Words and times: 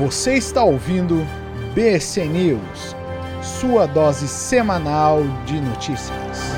Você 0.00 0.32
está 0.36 0.64
ouvindo 0.64 1.26
BC 1.74 2.24
News, 2.24 2.96
sua 3.42 3.84
dose 3.84 4.26
semanal 4.26 5.22
de 5.44 5.60
notícias. 5.60 6.49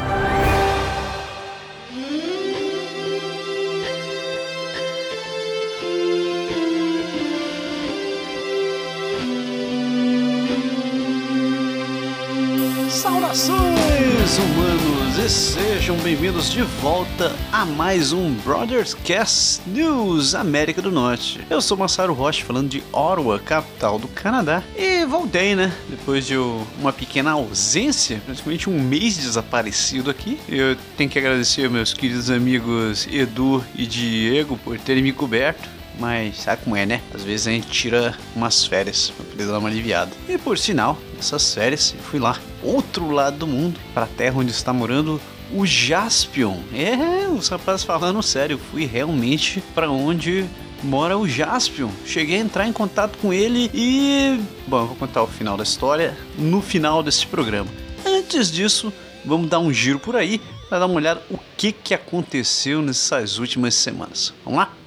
Sejam 15.92 15.98
bem-vindos 15.98 16.50
de 16.50 16.62
volta 16.62 17.34
a 17.52 17.66
mais 17.66 18.12
um 18.12 18.32
Brothers 18.36 18.94
Cast 18.94 19.60
News 19.68 20.34
América 20.34 20.80
do 20.80 20.90
Norte. 20.90 21.40
Eu 21.50 21.60
sou 21.60 21.76
Massaro 21.76 22.14
Rocha, 22.14 22.44
falando 22.44 22.70
de 22.70 22.82
Ottawa, 22.92 23.38
capital 23.38 23.98
do 23.98 24.08
Canadá, 24.08 24.62
e 24.76 25.04
voltei, 25.04 25.54
né? 25.54 25.72
Depois 25.90 26.26
de 26.26 26.36
uma 26.36 26.92
pequena 26.92 27.32
ausência, 27.32 28.22
praticamente 28.24 28.70
um 28.70 28.80
mês 28.80 29.18
desaparecido 29.18 30.10
aqui. 30.10 30.38
Eu 30.48 30.76
tenho 30.96 31.10
que 31.10 31.18
agradecer 31.18 31.68
meus 31.68 31.92
queridos 31.92 32.30
amigos 32.30 33.06
Edu 33.10 33.62
e 33.74 33.84
Diego 33.84 34.56
por 34.64 34.78
terem 34.78 35.02
me 35.02 35.12
coberto. 35.12 35.68
Mas 35.98 36.38
sabe 36.38 36.62
como 36.64 36.74
é, 36.74 36.86
né? 36.86 37.02
Às 37.12 37.22
vezes 37.22 37.46
a 37.46 37.50
gente 37.50 37.66
tira 37.66 38.16
umas 38.34 38.64
férias 38.64 39.10
pra 39.10 39.26
poder 39.26 39.46
dar 39.46 39.58
uma 39.58 39.68
aliviada. 39.68 40.10
E 40.26 40.38
por 40.38 40.56
sinal, 40.56 40.96
essas 41.18 41.52
férias 41.52 41.94
eu 41.96 42.02
fui 42.02 42.18
lá, 42.18 42.38
outro 42.62 43.10
lado 43.10 43.36
do 43.36 43.46
mundo, 43.46 43.78
para 43.92 44.04
a 44.04 44.08
terra 44.08 44.38
onde 44.38 44.52
está 44.52 44.72
morando 44.72 45.20
o 45.54 45.66
Jaspion. 45.66 46.58
É, 46.72 47.28
os 47.28 47.48
rapazes 47.48 47.84
falando 47.84 48.22
sério, 48.22 48.58
fui 48.58 48.84
realmente 48.86 49.62
para 49.74 49.90
onde 49.90 50.44
mora 50.82 51.16
o 51.16 51.28
Jaspion. 51.28 51.90
Cheguei 52.04 52.36
a 52.36 52.40
entrar 52.40 52.66
em 52.66 52.72
contato 52.72 53.18
com 53.18 53.32
ele 53.32 53.70
e. 53.72 54.40
Bom, 54.66 54.86
vou 54.86 54.96
contar 54.96 55.22
o 55.22 55.26
final 55.26 55.56
da 55.56 55.62
história 55.62 56.16
no 56.38 56.60
final 56.60 57.02
desse 57.02 57.26
programa. 57.26 57.70
Antes 58.04 58.50
disso, 58.50 58.92
vamos 59.24 59.48
dar 59.48 59.60
um 59.60 59.72
giro 59.72 59.98
por 59.98 60.16
aí 60.16 60.40
para 60.68 60.80
dar 60.80 60.86
uma 60.86 60.96
olhada 60.96 61.22
o 61.30 61.38
que, 61.56 61.72
que 61.72 61.94
aconteceu 61.94 62.82
nessas 62.82 63.38
últimas 63.38 63.74
semanas. 63.74 64.32
Vamos 64.44 64.58
lá? 64.58 64.81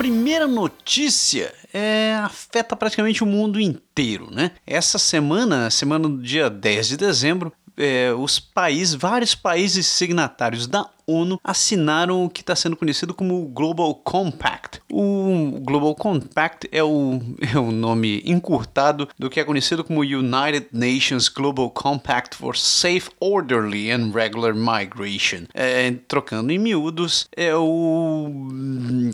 Primeira 0.00 0.46
notícia 0.46 1.52
é, 1.74 2.14
afeta 2.22 2.74
praticamente 2.74 3.22
o 3.22 3.26
mundo 3.26 3.60
inteiro, 3.60 4.30
né? 4.30 4.52
Essa 4.66 4.98
semana, 4.98 5.70
semana 5.70 6.08
do 6.08 6.22
dia 6.22 6.48
10 6.48 6.88
de 6.88 6.96
dezembro, 6.96 7.52
é, 7.80 8.12
os 8.12 8.38
países, 8.38 8.94
vários 8.94 9.34
países 9.34 9.86
signatários 9.86 10.66
da 10.66 10.88
ONU 11.06 11.40
assinaram 11.42 12.24
o 12.24 12.30
que 12.30 12.40
está 12.40 12.54
sendo 12.54 12.76
conhecido 12.76 13.12
como 13.12 13.42
o 13.42 13.46
Global 13.46 13.94
Compact. 13.94 14.80
O 14.92 15.58
Global 15.62 15.94
Compact 15.94 16.68
é 16.70 16.84
o, 16.84 17.20
é 17.40 17.58
o 17.58 17.72
nome 17.72 18.22
encurtado 18.24 19.08
do 19.18 19.28
que 19.28 19.40
é 19.40 19.44
conhecido 19.44 19.82
como 19.82 20.00
United 20.00 20.68
Nations 20.72 21.28
Global 21.28 21.70
Compact 21.70 22.36
for 22.36 22.56
Safe, 22.56 23.10
Orderly 23.18 23.90
and 23.90 24.12
Regular 24.14 24.54
Migration. 24.54 25.46
É, 25.52 25.90
trocando 26.06 26.52
em 26.52 26.58
miúdos, 26.58 27.28
é 27.36 27.54
o. 27.56 28.28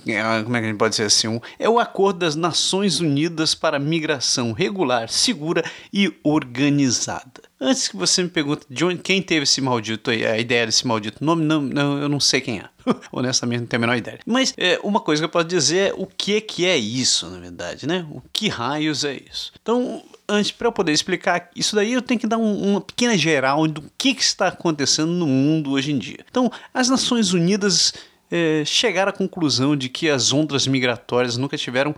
É, 0.06 0.42
como 0.42 0.56
é 0.56 0.60
que 0.60 0.66
a 0.66 0.68
gente 0.68 0.78
pode 0.78 0.90
dizer 0.90 1.04
assim? 1.04 1.40
É 1.58 1.68
o 1.68 1.78
Acordo 1.78 2.18
das 2.18 2.36
Nações 2.36 3.00
Unidas 3.00 3.54
para 3.54 3.78
Migração 3.78 4.52
Regular, 4.52 5.08
Segura 5.08 5.64
e 5.92 6.12
Organizada. 6.22 7.45
Antes 7.58 7.88
que 7.88 7.96
você 7.96 8.22
me 8.22 8.28
pergunte 8.28 8.66
de 8.68 8.84
onde, 8.84 9.00
quem 9.02 9.22
teve 9.22 9.44
esse 9.44 9.60
maldito, 9.62 10.10
a 10.10 10.38
ideia 10.38 10.66
desse 10.66 10.86
maldito 10.86 11.24
nome, 11.24 11.42
não, 11.42 11.62
não 11.62 11.98
eu 11.98 12.08
não 12.08 12.20
sei 12.20 12.40
quem 12.40 12.58
é. 12.58 12.68
Honestamente, 13.10 13.60
não 13.60 13.66
tenho 13.66 13.80
a 13.80 13.86
menor 13.86 13.96
ideia. 13.96 14.18
Mas 14.26 14.52
é, 14.58 14.78
uma 14.82 15.00
coisa 15.00 15.22
que 15.22 15.24
eu 15.24 15.30
posso 15.30 15.46
dizer 15.46 15.90
é 15.90 15.94
o 15.96 16.06
que, 16.06 16.40
que 16.40 16.66
é 16.66 16.76
isso, 16.76 17.28
na 17.30 17.38
verdade, 17.38 17.86
né? 17.86 18.06
O 18.10 18.22
que 18.30 18.48
raios 18.48 19.04
é 19.04 19.14
isso? 19.14 19.52
Então, 19.60 20.02
antes, 20.28 20.52
para 20.52 20.68
eu 20.68 20.72
poder 20.72 20.92
explicar 20.92 21.50
isso 21.56 21.74
daí, 21.74 21.94
eu 21.94 22.02
tenho 22.02 22.20
que 22.20 22.26
dar 22.26 22.36
um, 22.36 22.72
uma 22.72 22.80
pequena 22.80 23.16
geral 23.16 23.66
do 23.66 23.82
que, 23.96 24.14
que 24.14 24.22
está 24.22 24.48
acontecendo 24.48 25.12
no 25.12 25.26
mundo 25.26 25.72
hoje 25.72 25.92
em 25.92 25.98
dia. 25.98 26.24
Então, 26.30 26.52
as 26.74 26.90
Nações 26.90 27.32
Unidas 27.32 27.94
é, 28.30 28.64
chegaram 28.66 29.10
à 29.10 29.12
conclusão 29.12 29.74
de 29.74 29.88
que 29.88 30.10
as 30.10 30.32
ondas 30.32 30.66
migratórias 30.66 31.38
nunca 31.38 31.56
tiveram 31.56 31.94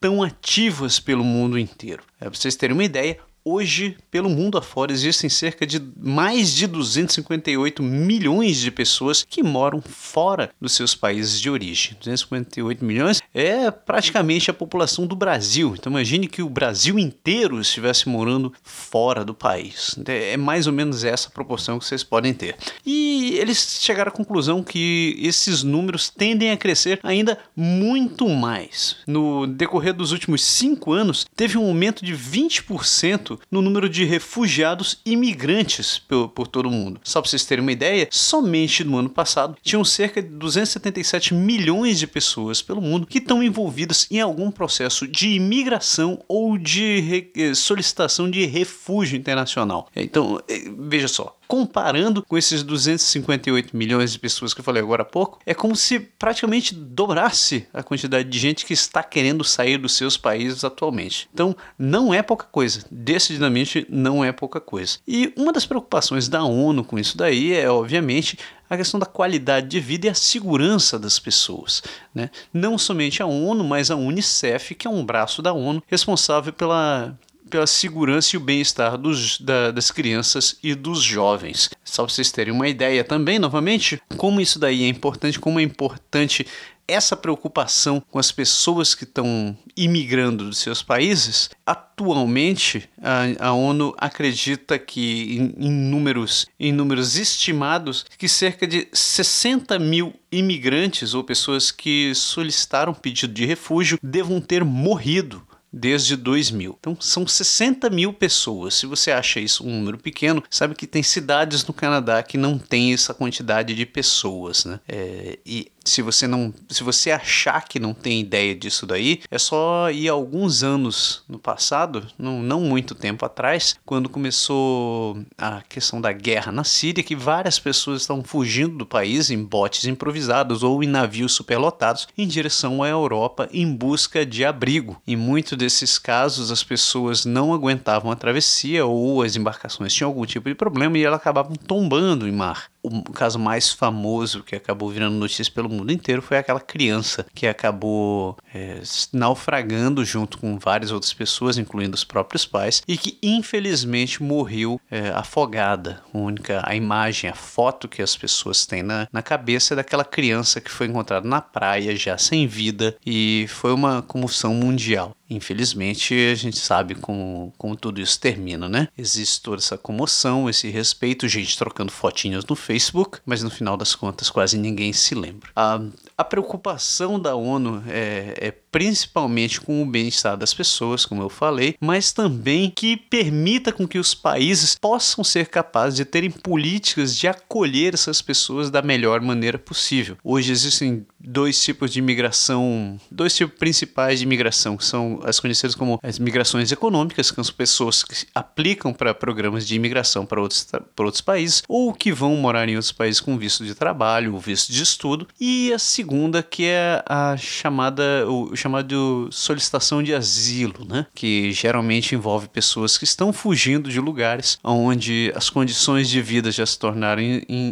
tão 0.00 0.22
ativas 0.22 0.98
pelo 0.98 1.24
mundo 1.24 1.58
inteiro. 1.58 2.02
É, 2.20 2.24
para 2.24 2.34
vocês 2.34 2.56
terem 2.56 2.74
uma 2.74 2.84
ideia, 2.84 3.18
Hoje, 3.44 3.96
pelo 4.08 4.30
mundo 4.30 4.56
afora, 4.56 4.92
existem 4.92 5.28
cerca 5.28 5.66
de 5.66 5.82
mais 6.00 6.54
de 6.54 6.64
258 6.68 7.82
milhões 7.82 8.58
de 8.58 8.70
pessoas 8.70 9.26
que 9.28 9.42
moram 9.42 9.82
fora 9.82 10.50
dos 10.60 10.74
seus 10.74 10.94
países 10.94 11.40
de 11.40 11.50
origem. 11.50 11.96
258 11.98 12.84
milhões 12.84 13.20
é 13.34 13.68
praticamente 13.68 14.48
a 14.48 14.54
população 14.54 15.08
do 15.08 15.16
Brasil. 15.16 15.74
Então 15.76 15.90
imagine 15.90 16.28
que 16.28 16.40
o 16.40 16.48
Brasil 16.48 17.00
inteiro 17.00 17.60
estivesse 17.60 18.08
morando 18.08 18.52
fora 18.62 19.24
do 19.24 19.34
país. 19.34 19.96
É 20.06 20.36
mais 20.36 20.68
ou 20.68 20.72
menos 20.72 21.02
essa 21.02 21.28
proporção 21.28 21.80
que 21.80 21.84
vocês 21.84 22.04
podem 22.04 22.32
ter. 22.32 22.56
E 22.86 23.36
eles 23.40 23.78
chegaram 23.80 24.10
à 24.10 24.14
conclusão 24.14 24.62
que 24.62 25.16
esses 25.20 25.64
números 25.64 26.08
tendem 26.08 26.52
a 26.52 26.56
crescer 26.56 27.00
ainda 27.02 27.36
muito 27.56 28.28
mais. 28.28 28.98
No 29.04 29.48
decorrer 29.48 29.94
dos 29.94 30.12
últimos 30.12 30.44
cinco 30.44 30.92
anos, 30.92 31.26
teve 31.34 31.58
um 31.58 31.66
aumento 31.66 32.04
de 32.04 32.14
20% 32.14 33.31
no 33.50 33.62
número 33.62 33.88
de 33.88 34.04
refugiados 34.04 35.00
imigrantes 35.04 35.98
por, 35.98 36.28
por 36.28 36.46
todo 36.46 36.68
o 36.68 36.70
mundo. 36.70 37.00
Só 37.04 37.20
para 37.20 37.30
vocês 37.30 37.44
terem 37.44 37.62
uma 37.62 37.72
ideia, 37.72 38.08
somente 38.10 38.84
no 38.84 38.98
ano 38.98 39.08
passado 39.08 39.56
tinham 39.62 39.84
cerca 39.84 40.22
de 40.22 40.28
277 40.28 41.34
milhões 41.34 41.98
de 41.98 42.06
pessoas 42.06 42.62
pelo 42.62 42.80
mundo 42.80 43.06
que 43.06 43.18
estão 43.18 43.42
envolvidas 43.42 44.06
em 44.10 44.20
algum 44.20 44.50
processo 44.50 45.06
de 45.06 45.30
imigração 45.30 46.22
ou 46.28 46.56
de 46.58 47.30
eh, 47.36 47.54
solicitação 47.54 48.30
de 48.30 48.44
refúgio 48.46 49.16
internacional. 49.16 49.88
Então, 49.94 50.40
eh, 50.48 50.64
veja 50.78 51.08
só, 51.08 51.36
comparando 51.46 52.22
com 52.22 52.36
esses 52.36 52.62
258 52.62 53.76
milhões 53.76 54.12
de 54.12 54.18
pessoas 54.18 54.54
que 54.54 54.60
eu 54.60 54.64
falei 54.64 54.82
agora 54.82 55.02
há 55.02 55.06
pouco, 55.06 55.38
é 55.44 55.54
como 55.54 55.76
se 55.76 56.00
praticamente 56.00 56.74
dobrasse 56.74 57.66
a 57.72 57.82
quantidade 57.82 58.28
de 58.28 58.38
gente 58.38 58.64
que 58.64 58.72
está 58.72 59.02
querendo 59.02 59.44
sair 59.44 59.78
dos 59.78 59.96
seus 59.96 60.16
países 60.16 60.64
atualmente. 60.64 61.28
Então, 61.32 61.54
não 61.78 62.12
é 62.12 62.22
pouca 62.22 62.46
coisa. 62.46 62.84
Decididamente 62.90 63.86
não 63.90 64.24
é 64.24 64.32
pouca 64.32 64.60
coisa. 64.60 64.98
E 65.06 65.32
uma 65.36 65.52
das 65.52 65.66
preocupações 65.66 66.28
da 66.28 66.42
ONU 66.42 66.84
com 66.84 66.98
isso 66.98 67.16
daí 67.16 67.52
é, 67.52 67.68
obviamente, 67.70 68.38
a 68.68 68.76
questão 68.76 68.98
da 68.98 69.06
qualidade 69.06 69.68
de 69.68 69.80
vida 69.80 70.06
e 70.06 70.10
a 70.10 70.14
segurança 70.14 70.98
das 70.98 71.18
pessoas. 71.18 71.82
Né? 72.14 72.30
Não 72.52 72.78
somente 72.78 73.22
a 73.22 73.26
ONU, 73.26 73.62
mas 73.62 73.90
a 73.90 73.96
Unicef, 73.96 74.74
que 74.74 74.86
é 74.86 74.90
um 74.90 75.04
braço 75.04 75.42
da 75.42 75.52
ONU 75.52 75.82
responsável 75.86 76.52
pela 76.52 77.14
pela 77.52 77.66
segurança 77.66 78.34
e 78.34 78.38
o 78.38 78.40
bem-estar 78.40 78.98
da, 79.40 79.70
das 79.70 79.90
crianças 79.90 80.56
e 80.62 80.74
dos 80.74 81.02
jovens. 81.02 81.68
Só 81.84 82.02
para 82.02 82.14
vocês 82.14 82.32
terem 82.32 82.52
uma 82.52 82.66
ideia 82.66 83.04
também, 83.04 83.38
novamente, 83.38 84.00
como 84.16 84.40
isso 84.40 84.58
daí 84.58 84.84
é 84.84 84.88
importante, 84.88 85.38
como 85.38 85.60
é 85.60 85.62
importante 85.62 86.46
essa 86.88 87.14
preocupação 87.14 88.02
com 88.10 88.18
as 88.18 88.32
pessoas 88.32 88.94
que 88.94 89.04
estão 89.04 89.56
imigrando 89.76 90.46
dos 90.46 90.58
seus 90.58 90.82
países, 90.82 91.50
atualmente 91.64 92.88
a, 93.00 93.48
a 93.48 93.52
ONU 93.52 93.94
acredita 93.98 94.78
que 94.78 95.36
em, 95.36 95.66
em, 95.66 95.70
números, 95.70 96.46
em 96.58 96.72
números 96.72 97.16
estimados 97.16 98.06
que 98.16 98.28
cerca 98.28 98.66
de 98.66 98.88
60 98.92 99.78
mil 99.78 100.14
imigrantes 100.30 101.12
ou 101.12 101.22
pessoas 101.22 101.70
que 101.70 102.14
solicitaram 102.14 102.94
pedido 102.94 103.32
de 103.32 103.44
refúgio 103.44 103.98
devam 104.02 104.40
ter 104.40 104.64
morrido 104.64 105.46
desde 105.72 106.16
2000. 106.16 106.76
Então 106.78 106.96
são 107.00 107.26
60 107.26 107.88
mil 107.88 108.12
pessoas. 108.12 108.74
Se 108.74 108.86
você 108.86 109.10
acha 109.10 109.40
isso 109.40 109.64
um 109.66 109.78
número 109.78 109.98
pequeno, 109.98 110.42
sabe 110.50 110.74
que 110.74 110.86
tem 110.86 111.02
cidades 111.02 111.64
no 111.64 111.72
Canadá 111.72 112.22
que 112.22 112.36
não 112.36 112.58
tem 112.58 112.92
essa 112.92 113.14
quantidade 113.14 113.74
de 113.74 113.86
pessoas, 113.86 114.64
né? 114.64 114.80
É, 114.86 115.38
e 115.46 115.70
se 115.84 116.02
você 116.02 116.26
não, 116.26 116.52
se 116.68 116.82
você 116.82 117.10
achar 117.10 117.66
que 117.68 117.78
não 117.78 117.94
tem 117.94 118.20
ideia 118.20 118.54
disso 118.54 118.86
daí, 118.86 119.20
é 119.30 119.38
só 119.38 119.90
ir 119.90 120.08
alguns 120.08 120.62
anos 120.62 121.22
no 121.28 121.38
passado, 121.38 122.06
não, 122.18 122.42
não 122.42 122.60
muito 122.60 122.94
tempo 122.94 123.24
atrás, 123.24 123.76
quando 123.84 124.08
começou 124.08 125.18
a 125.36 125.62
questão 125.62 126.00
da 126.00 126.12
guerra 126.12 126.52
na 126.52 126.64
Síria, 126.64 127.04
que 127.04 127.16
várias 127.16 127.58
pessoas 127.58 128.02
estavam 128.02 128.22
fugindo 128.22 128.76
do 128.76 128.86
país 128.86 129.30
em 129.30 129.42
botes 129.42 129.84
improvisados 129.86 130.62
ou 130.62 130.82
em 130.82 130.86
navios 130.86 131.32
superlotados 131.32 132.08
em 132.16 132.26
direção 132.26 132.82
à 132.82 132.88
Europa 132.88 133.48
em 133.52 133.70
busca 133.74 134.24
de 134.24 134.44
abrigo. 134.44 135.00
Em 135.06 135.16
muitos 135.16 135.56
desses 135.58 135.98
casos, 135.98 136.50
as 136.50 136.62
pessoas 136.62 137.24
não 137.24 137.52
aguentavam 137.52 138.10
a 138.10 138.16
travessia 138.16 138.86
ou 138.86 139.22
as 139.22 139.36
embarcações 139.36 139.92
tinham 139.92 140.08
algum 140.08 140.24
tipo 140.24 140.48
de 140.48 140.54
problema 140.54 140.96
e 140.98 141.04
elas 141.04 141.20
acabavam 141.20 141.54
tombando 141.54 142.26
em 142.26 142.32
mar. 142.32 142.71
O 142.82 143.02
caso 143.12 143.38
mais 143.38 143.70
famoso 143.70 144.42
que 144.42 144.56
acabou 144.56 144.90
virando 144.90 145.16
notícia 145.16 145.52
pelo 145.52 145.68
mundo 145.68 145.92
inteiro 145.92 146.20
foi 146.20 146.36
aquela 146.36 146.60
criança 146.60 147.24
que 147.34 147.46
acabou 147.46 148.36
é, 148.52 148.80
naufragando 149.12 150.04
junto 150.04 150.38
com 150.38 150.58
várias 150.58 150.90
outras 150.90 151.12
pessoas, 151.12 151.58
incluindo 151.58 151.94
os 151.94 152.04
próprios 152.04 152.44
pais, 152.44 152.82
e 152.88 152.96
que 152.96 153.18
infelizmente 153.22 154.22
morreu 154.22 154.80
é, 154.90 155.10
afogada. 155.10 156.02
A 156.12 156.18
única 156.18 156.62
a 156.64 156.74
imagem, 156.74 157.30
a 157.30 157.34
foto 157.34 157.88
que 157.88 158.02
as 158.02 158.16
pessoas 158.16 158.66
têm 158.66 158.82
na, 158.82 159.08
na 159.12 159.22
cabeça 159.22 159.74
é 159.74 159.76
daquela 159.76 160.04
criança 160.04 160.60
que 160.60 160.70
foi 160.70 160.86
encontrada 160.86 161.28
na 161.28 161.40
praia 161.40 161.94
já 161.96 162.18
sem 162.18 162.46
vida 162.46 162.96
e 163.06 163.46
foi 163.48 163.72
uma 163.72 164.02
comoção 164.02 164.54
mundial. 164.54 165.16
Infelizmente, 165.32 166.14
a 166.30 166.34
gente 166.34 166.58
sabe 166.58 166.94
como, 166.94 167.52
como 167.56 167.76
tudo 167.76 168.00
isso 168.00 168.18
termina, 168.18 168.68
né? 168.68 168.88
Existe 168.96 169.40
toda 169.40 169.56
essa 169.56 169.78
comoção, 169.78 170.48
esse 170.48 170.68
respeito, 170.68 171.28
gente 171.28 171.56
trocando 171.56 171.90
fotinhas 171.90 172.44
no 172.44 172.54
Facebook, 172.54 173.18
mas 173.24 173.42
no 173.42 173.50
final 173.50 173.76
das 173.76 173.94
contas 173.94 174.30
quase 174.30 174.58
ninguém 174.58 174.92
se 174.92 175.14
lembra. 175.14 175.50
A, 175.56 175.80
a 176.16 176.24
preocupação 176.24 177.18
da 177.18 177.34
ONU 177.34 177.82
é, 177.88 178.34
é 178.38 178.50
principalmente 178.50 179.60
com 179.60 179.82
o 179.82 179.86
bem-estar 179.86 180.36
das 180.36 180.54
pessoas, 180.54 181.04
como 181.04 181.22
eu 181.22 181.28
falei, 181.28 181.76
mas 181.78 182.10
também 182.10 182.70
que 182.70 182.96
permita 182.96 183.70
com 183.70 183.86
que 183.86 183.98
os 183.98 184.14
países 184.14 184.74
possam 184.74 185.22
ser 185.22 185.46
capazes 185.48 185.96
de 185.96 186.06
terem 186.06 186.30
políticas 186.30 187.16
de 187.16 187.28
acolher 187.28 187.92
essas 187.92 188.22
pessoas 188.22 188.70
da 188.70 188.80
melhor 188.80 189.20
maneira 189.20 189.58
possível. 189.58 190.16
Hoje 190.24 190.52
existem 190.52 191.06
dois 191.22 191.62
tipos 191.62 191.90
de 191.90 191.98
imigração, 191.98 192.98
dois 193.10 193.34
tipos 193.34 193.58
principais 193.58 194.18
de 194.18 194.24
imigração, 194.24 194.76
que 194.76 194.84
são 194.84 195.20
as 195.24 195.38
conhecidas 195.38 195.74
como 195.74 195.98
as 196.02 196.18
migrações 196.18 196.72
econômicas, 196.72 197.30
que 197.30 197.42
são 197.42 197.54
pessoas 197.54 198.02
que 198.02 198.26
aplicam 198.34 198.92
para 198.92 199.14
programas 199.14 199.66
de 199.66 199.74
imigração 199.74 200.26
para 200.26 200.40
outros, 200.40 200.64
para 200.64 201.04
outros 201.04 201.20
países, 201.20 201.62
ou 201.68 201.92
que 201.92 202.12
vão 202.12 202.36
morar 202.36 202.68
em 202.68 202.76
outros 202.76 202.92
países 202.92 203.20
com 203.20 203.38
visto 203.38 203.64
de 203.64 203.74
trabalho 203.74 204.34
ou 204.34 204.40
visto 204.40 204.72
de 204.72 204.82
estudo, 204.82 205.26
e 205.40 205.72
a 205.72 205.78
segunda 205.78 206.42
que 206.42 206.66
é 206.66 207.02
a 207.06 207.36
chamada 207.36 208.02
o 208.28 208.54
chamado 208.56 209.28
solicitação 209.30 210.02
de 210.02 210.14
asilo, 210.14 210.86
né? 210.88 211.06
que 211.14 211.52
geralmente 211.52 212.14
envolve 212.14 212.48
pessoas 212.48 212.98
que 212.98 213.04
estão 213.04 213.32
fugindo 213.32 213.90
de 213.90 214.00
lugares 214.00 214.58
onde 214.62 215.32
as 215.34 215.48
condições 215.50 216.08
de 216.08 216.20
vida 216.20 216.50
já 216.50 216.66
se 216.66 216.78
tornaram 216.78 217.22